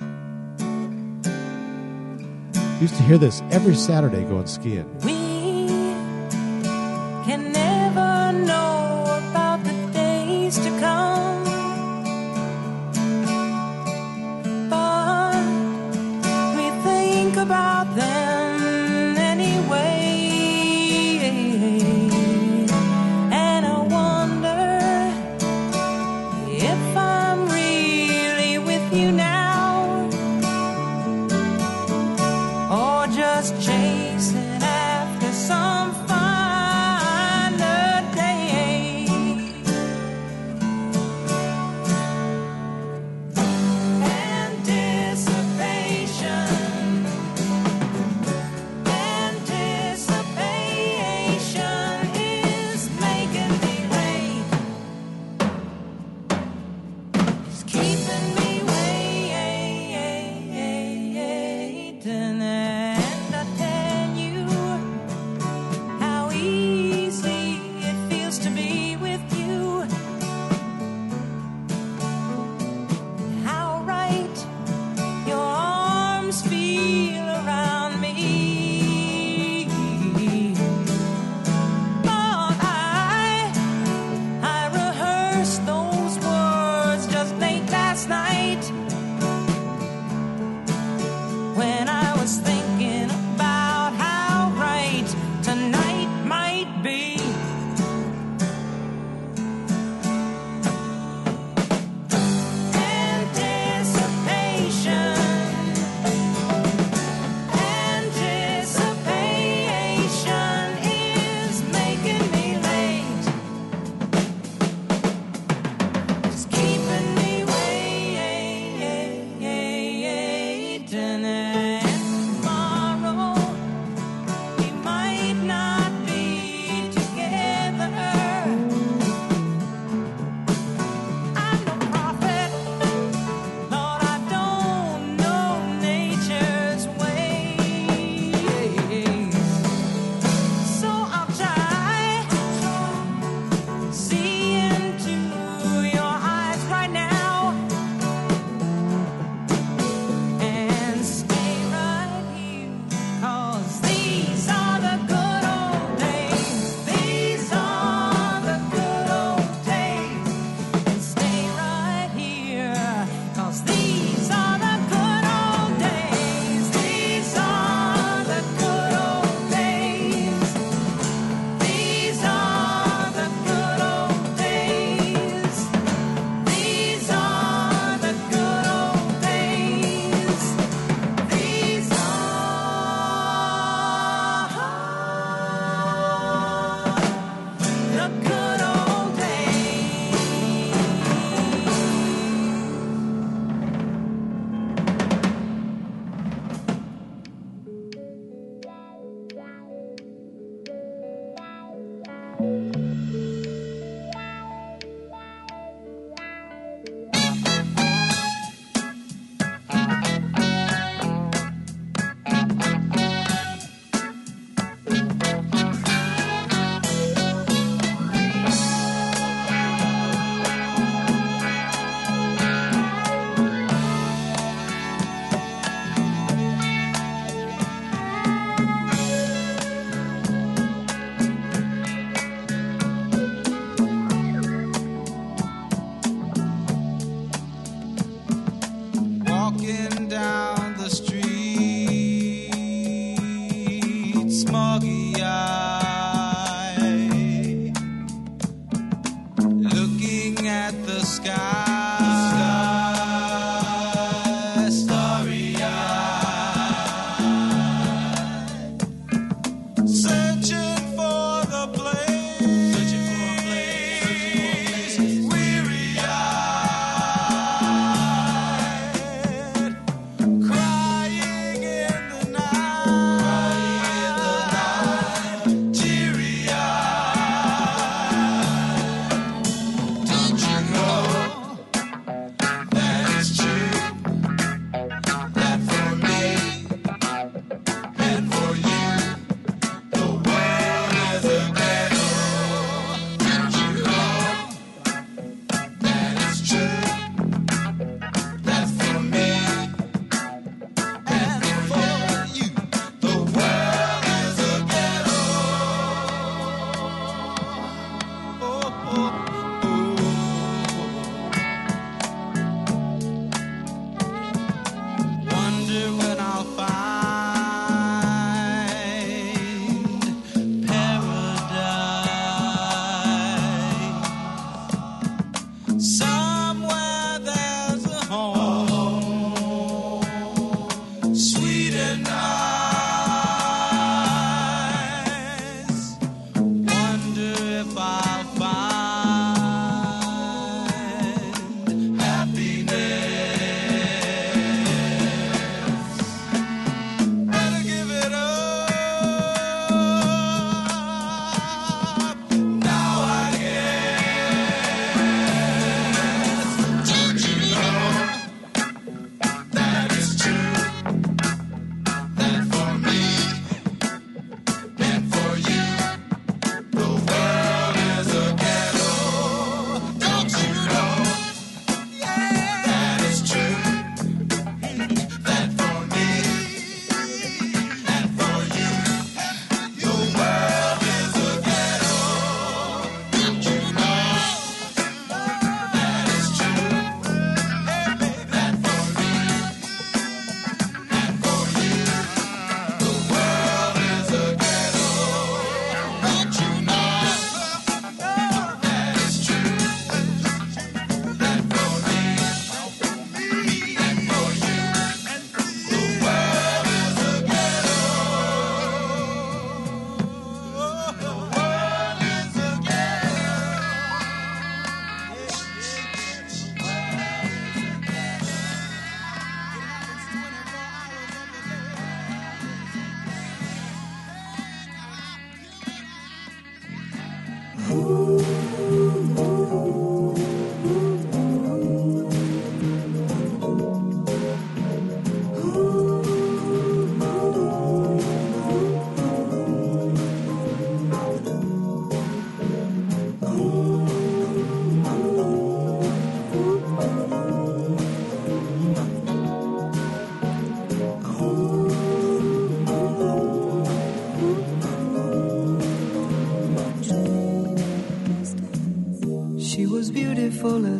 [2.80, 4.88] Used to hear this every Saturday going skiing.
[5.04, 5.76] We
[7.26, 11.44] can never know about the days to come.
[14.70, 15.44] But
[16.56, 18.29] we think about them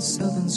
[0.00, 0.49] southern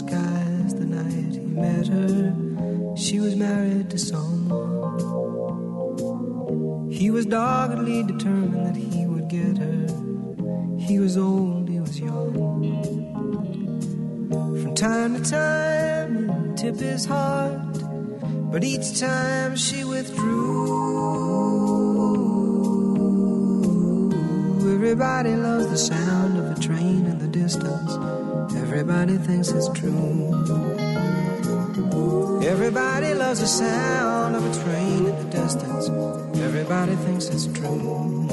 [33.53, 35.88] sound of a train in the distance.
[36.40, 38.27] Everybody thinks it's true.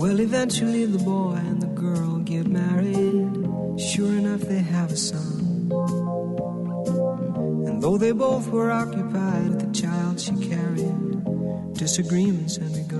[0.00, 3.28] Well, eventually the boy and the girl get married.
[3.78, 5.68] Sure enough, they have a son.
[7.66, 12.94] And though they both were occupied with the child she carried, disagreements had begun.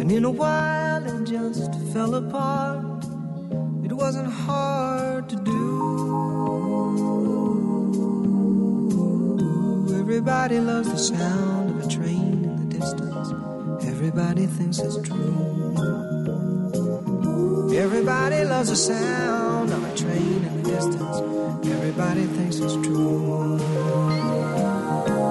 [0.00, 3.04] And in a while, it just fell apart.
[3.84, 5.56] It wasn't hard to do.
[9.98, 13.32] Everybody loves the sound of a train in the distance.
[13.84, 15.74] Everybody thinks it's true.
[17.76, 21.16] Everybody loves the sound of a train in the distance.
[21.76, 23.58] Everybody thinks it's true.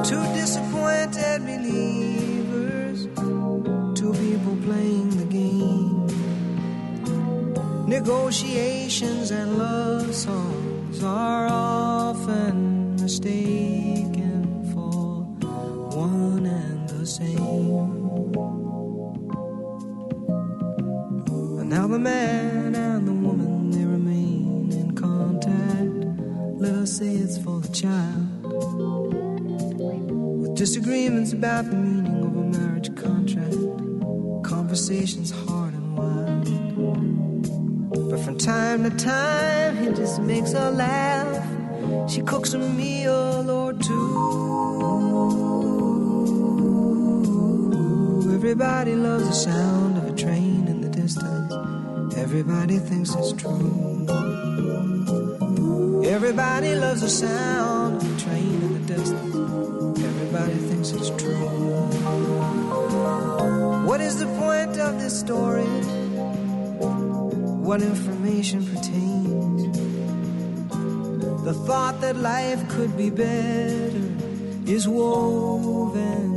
[0.04, 2.15] Two disappointed people
[4.66, 6.08] playing the game.
[7.88, 15.22] Negotiations and love songs are often mistaken for
[15.96, 17.38] one and the same.
[21.60, 25.94] And now the man and the woman they remain in contact.
[26.60, 28.26] Let us say it's for the child.
[30.42, 32.05] With disagreements about the meaning
[34.76, 36.44] conversations hard and wild.
[38.10, 42.12] But from time to time, he just makes her laugh.
[42.12, 44.18] She cooks a meal or two.
[48.36, 51.54] Everybody loves the sound of a train in the distance.
[52.18, 54.06] Everybody thinks it's true.
[56.06, 59.36] Everybody loves the sound of a train in the distance.
[60.04, 62.55] Everybody thinks it's true.
[63.96, 65.64] What is the point of this story?
[67.64, 69.78] What information pertains?
[71.46, 73.94] The thought that life could be better
[74.68, 76.35] is woven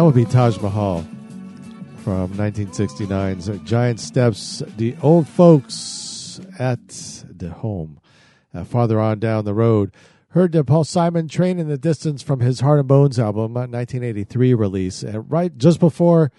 [0.00, 1.02] that would be Taj Mahal
[1.98, 6.88] from 1969's Giant Steps, the old folks at
[7.28, 8.00] the home.
[8.54, 9.92] Uh, farther on down the road,
[10.28, 13.66] heard uh, Paul Simon Train in the Distance from his Heart and Bones album, uh,
[13.66, 16.32] 1983 release, uh, right just before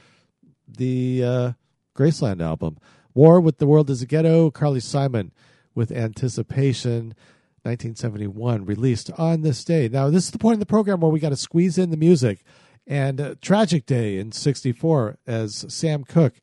[0.67, 1.51] the uh,
[1.95, 2.79] Graceland album.
[3.13, 5.33] War with the World is a Ghetto, Carly Simon
[5.75, 7.13] with Anticipation,
[7.61, 9.87] 1971, released on this day.
[9.87, 11.95] Now, this is the point in the program where we got to squeeze in the
[11.97, 12.43] music.
[12.91, 16.41] And uh, tragic day in 64 as Sam Cooke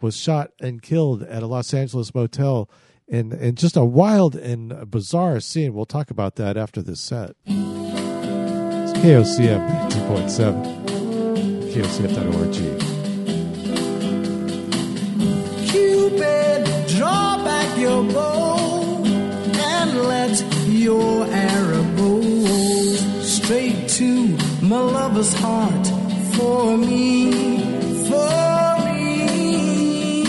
[0.00, 2.70] was shot and killed at a Los Angeles motel
[3.08, 5.74] in, in just a wild and bizarre scene.
[5.74, 7.30] We'll talk about that after this set.
[7.46, 12.54] It's KOCF 2.7, KOCF.org.
[15.68, 22.22] Cupid, draw back your bow and let your arrow go
[23.24, 24.37] straight to
[24.68, 25.86] my lover's heart
[26.36, 27.32] for me,
[28.06, 30.24] for me.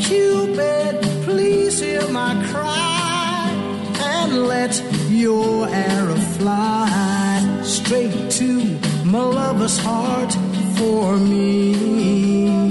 [0.00, 3.50] Cupid, please hear my cry
[3.98, 10.32] and let your arrow fly straight to my lover's heart
[10.76, 12.68] for me.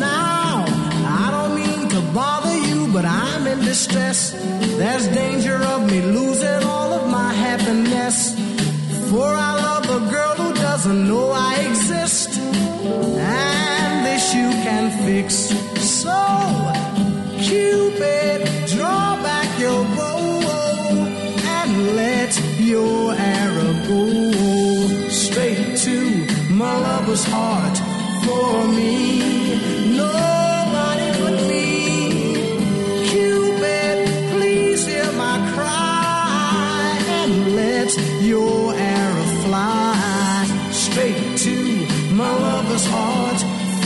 [0.00, 4.32] Now, I don't mean to bother you, but I'm in distress.
[4.78, 8.43] There's danger of me losing all of my happiness.
[9.14, 12.30] For I love a girl who doesn't know I exist.
[12.36, 15.34] And this you can fix.
[16.02, 16.18] So,
[17.46, 18.40] Cupid,
[18.74, 20.18] draw back your bow
[21.58, 25.96] and let your arrow go straight to
[26.52, 27.76] my lover's heart
[28.24, 29.96] for me.
[29.96, 30.33] Nobody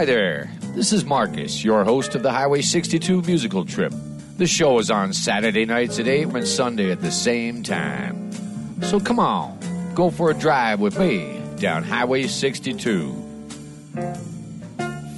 [0.00, 0.50] Hi there.
[0.74, 3.92] This is Marcus, your host of the Highway 62 musical trip.
[4.38, 8.32] The show is on Saturday nights at 8 and Sunday at the same time.
[8.80, 9.58] So come on,
[9.94, 13.12] go for a drive with me down Highway 62.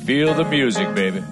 [0.04, 1.22] Feel the music, baby.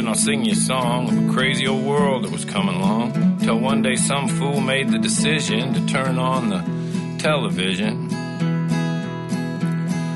[0.00, 3.38] And I'll sing you a song of a crazy old world that was coming along.
[3.40, 8.08] Till one day some fool made the decision to turn on the television.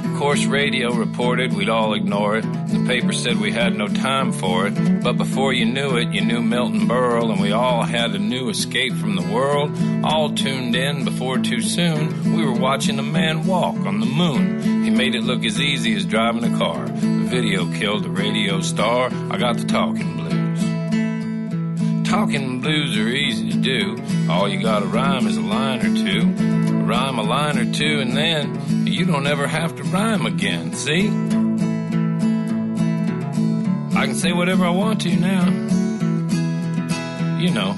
[0.06, 2.46] Of course, radio reported we'd all ignore it.
[2.68, 5.02] The paper said we had no time for it.
[5.02, 8.48] But before you knew it, you knew Milton Berle, and we all had a new
[8.48, 9.70] escape from the world.
[10.02, 12.34] All tuned in before too soon.
[12.34, 14.82] We were watching a man walk on the moon.
[14.82, 16.83] He made it look as easy as driving a car.
[17.34, 19.10] Video killed the radio star.
[19.28, 22.08] I got the talking blues.
[22.08, 23.96] Talking blues are easy to do.
[24.30, 26.28] All you gotta rhyme is a line or two.
[26.84, 30.74] Rhyme a line or two, and then you don't ever have to rhyme again.
[30.74, 31.08] See?
[33.98, 35.46] I can say whatever I want to now.
[37.40, 37.76] You know,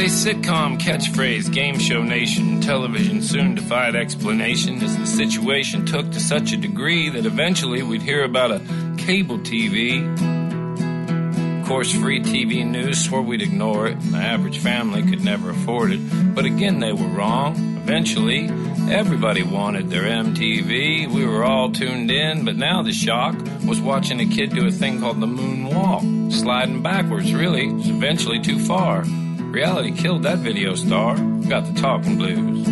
[0.00, 6.20] Say sitcom, catchphrase, game show nation, television soon defied explanation as the situation took to
[6.20, 8.60] such a degree that eventually we'd hear about a
[8.96, 10.00] cable TV.
[11.60, 15.50] Of course, free TV news swore we'd ignore it, and the average family could never
[15.50, 16.34] afford it.
[16.34, 17.56] But again, they were wrong.
[17.76, 18.48] Eventually,
[18.90, 21.12] everybody wanted their MTV.
[21.12, 23.34] We were all tuned in, but now the shock
[23.66, 26.32] was watching a kid do a thing called the moonwalk.
[26.32, 27.66] Sliding backwards, really.
[27.66, 29.04] It was eventually too far.
[29.50, 31.16] Reality killed that video star.
[31.16, 32.66] Got the talking blues.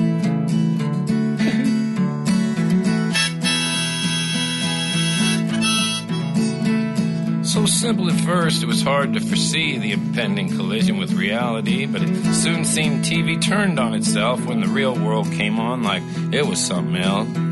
[7.52, 12.02] So simple at first, it was hard to foresee the impending collision with reality, but
[12.02, 16.46] it soon seemed TV turned on itself when the real world came on like it
[16.46, 17.47] was something else.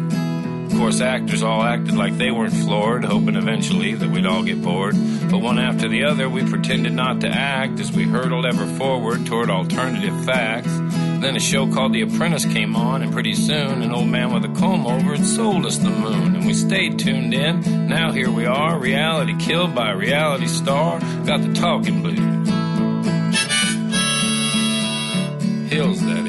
[0.66, 4.62] Of course, actors all acted like they weren't floored, hoping eventually that we'd all get
[4.62, 4.94] bored.
[5.30, 9.24] But one after the other, we pretended not to act as we hurtled ever forward
[9.26, 10.72] toward alternative facts.
[11.20, 14.44] Then a show called The Apprentice came on, and pretty soon an old man with
[14.44, 16.36] a comb over had sold us the moon.
[16.36, 17.88] And we stayed tuned in.
[17.88, 21.00] Now here we are, reality killed by a reality star.
[21.24, 22.48] Got the talking blues.
[25.70, 26.25] Hills, that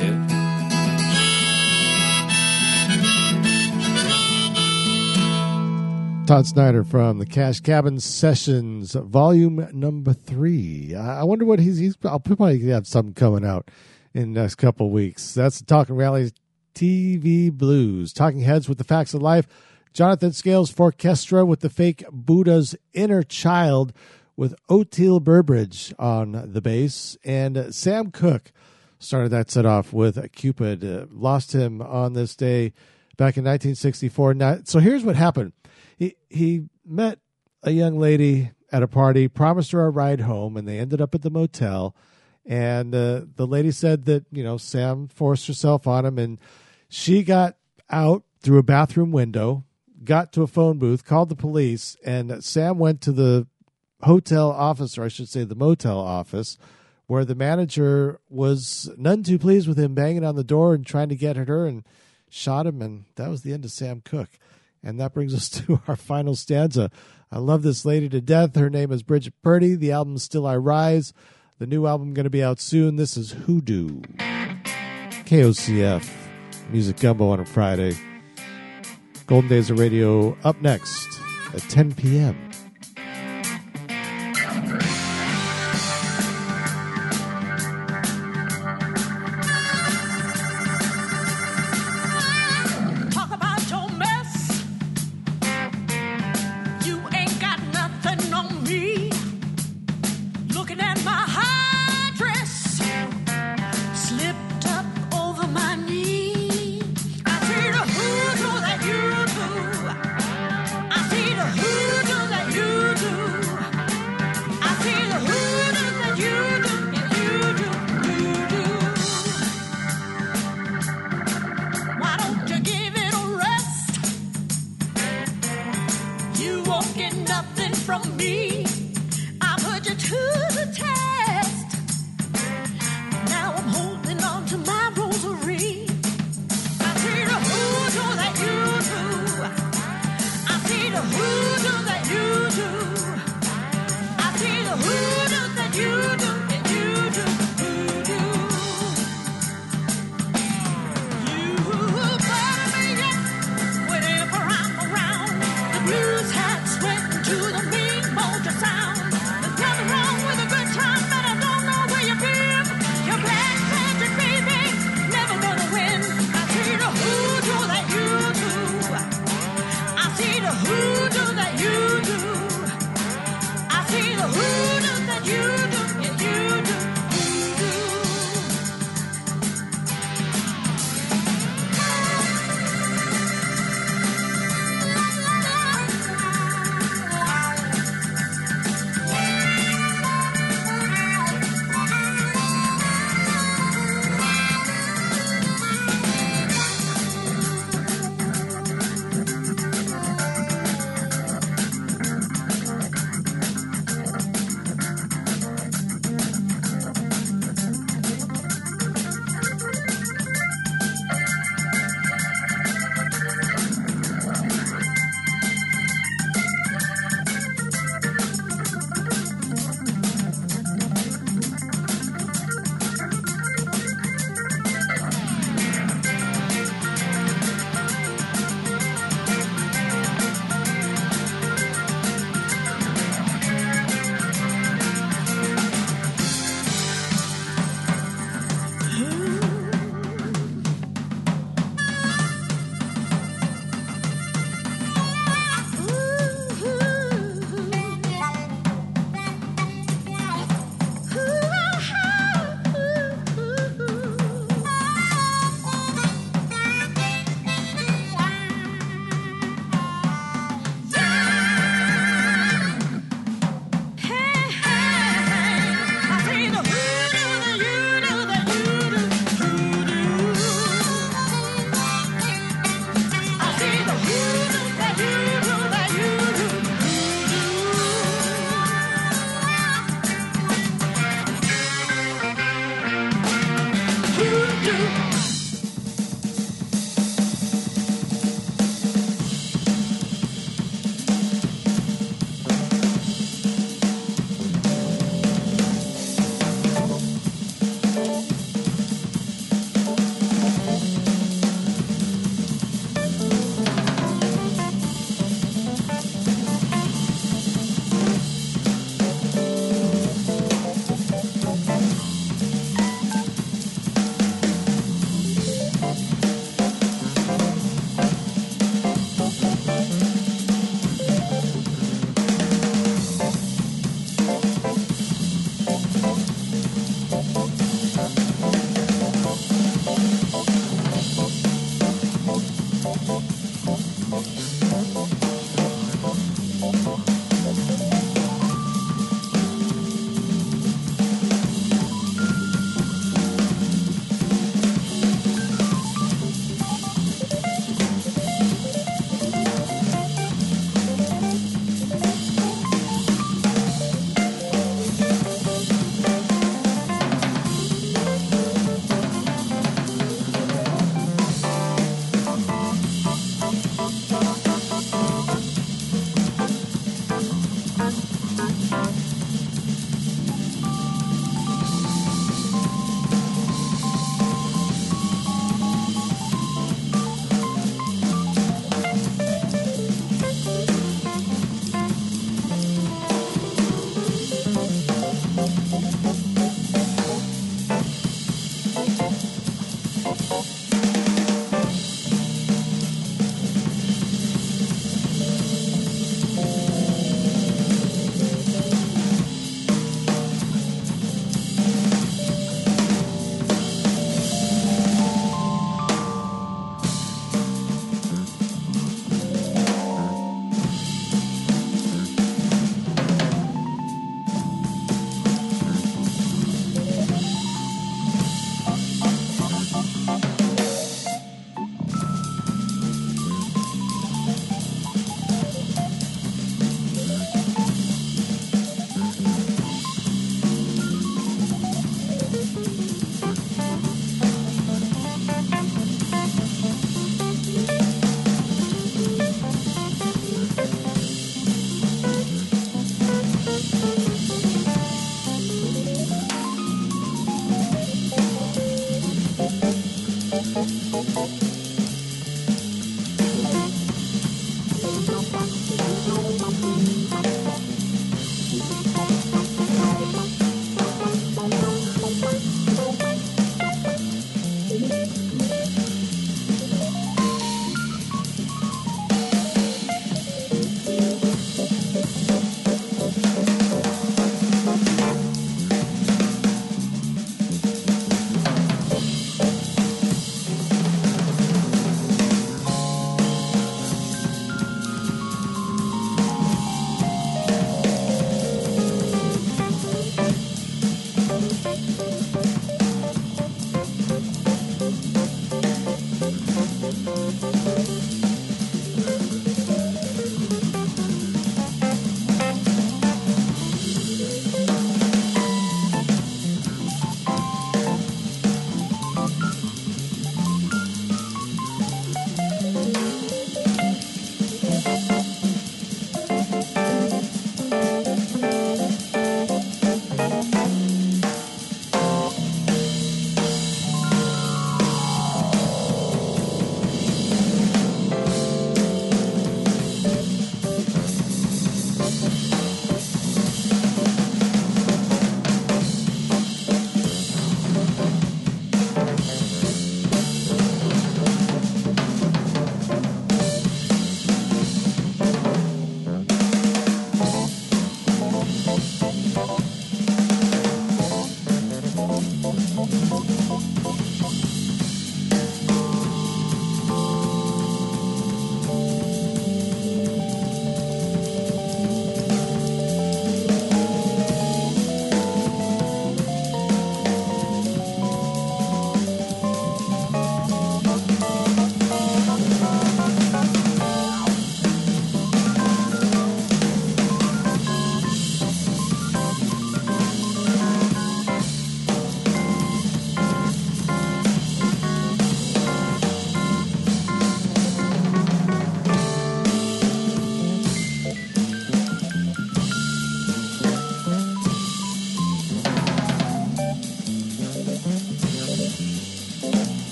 [6.28, 10.94] Todd Snider from the Cash Cabin Sessions, volume number three.
[10.94, 11.78] I wonder what he's.
[11.78, 13.72] he's I'll probably have something coming out
[14.14, 15.34] in the next couple weeks.
[15.34, 16.34] That's the Talking Rally
[16.76, 18.12] TV Blues.
[18.12, 19.48] Talking Heads with the Facts of Life.
[19.94, 23.94] Jonathan Scales Fourchestra with the fake Buddha's Inner Child
[24.36, 27.16] with Oteil Burbridge on the bass.
[27.24, 28.52] And Sam Cooke
[29.00, 30.84] started that set off with Cupid.
[30.84, 32.74] Uh, lost him on this day
[33.16, 34.34] back in 1964.
[34.34, 35.54] Now, so here's what happened.
[35.98, 37.20] He he met
[37.64, 41.16] a young lady at a party, promised her a ride home, and they ended up
[41.16, 41.96] at the motel.
[42.46, 46.40] And uh, the lady said that you know Sam forced herself on him, and
[46.88, 47.58] she got
[47.90, 49.66] out through a bathroom window,
[50.04, 53.48] got to a phone booth, called the police, and Sam went to the
[54.04, 56.58] hotel office, or I should say the motel office,
[57.08, 61.10] where the manager was none too pleased with him banging on the door and trying
[61.10, 61.84] to get at her and
[62.30, 62.82] shot him.
[62.82, 64.38] And that was the end of Sam Cooke.
[64.84, 66.92] And that brings us to our final stanza.
[67.32, 68.56] I love this lady to death.
[68.56, 69.76] Her name is Brigitte Purdy.
[69.76, 71.14] The album is Still I Rise.
[71.60, 72.96] The new album going to be out soon.
[72.96, 74.02] This is Hoodoo.
[75.26, 76.10] KOCF.
[76.70, 77.96] Music Gumbo on a Friday.
[79.26, 81.08] Golden Days of Radio up next
[81.54, 82.47] at 10 p.m.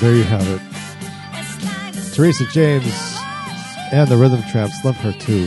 [0.00, 2.14] there you have it.
[2.14, 2.94] Teresa James
[3.92, 5.46] and the Rhythm Tramps love her too.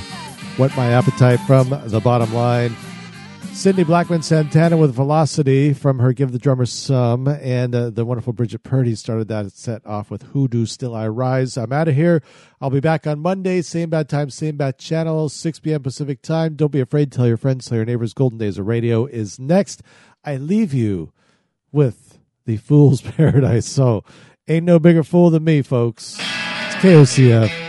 [0.58, 2.76] What My Appetite from The Bottom Line.
[3.54, 7.28] Cindy Blackman Santana with Velocity from her Give the Drummer Some.
[7.28, 11.58] And uh, the wonderful Brigitte Purdy started that set off with Hoodoo Still I Rise.
[11.58, 12.22] I'm out of here.
[12.62, 15.82] I'll be back on Monday, same bad time, same bad channel, 6 p.m.
[15.82, 16.56] Pacific time.
[16.56, 17.12] Don't be afraid.
[17.12, 18.14] Tell your friends, tell your neighbors.
[18.14, 19.82] Golden Days of Radio is next.
[20.24, 21.12] I leave you
[21.72, 23.68] with the Fool's Paradise.
[23.68, 24.04] So
[24.46, 26.18] Ain't no bigger fool than me, folks.
[26.20, 27.63] It's KOCF.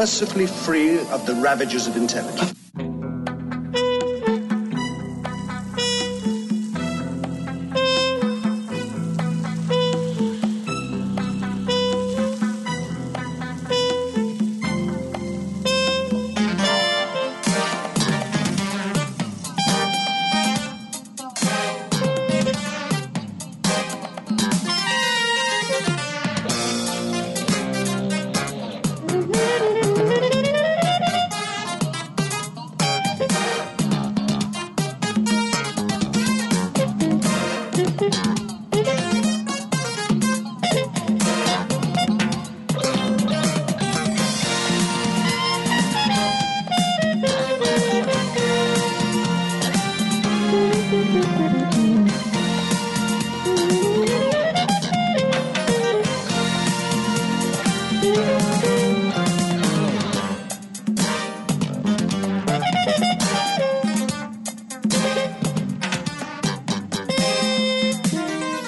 [0.00, 2.49] Mercifully free of the ravages of intelligence.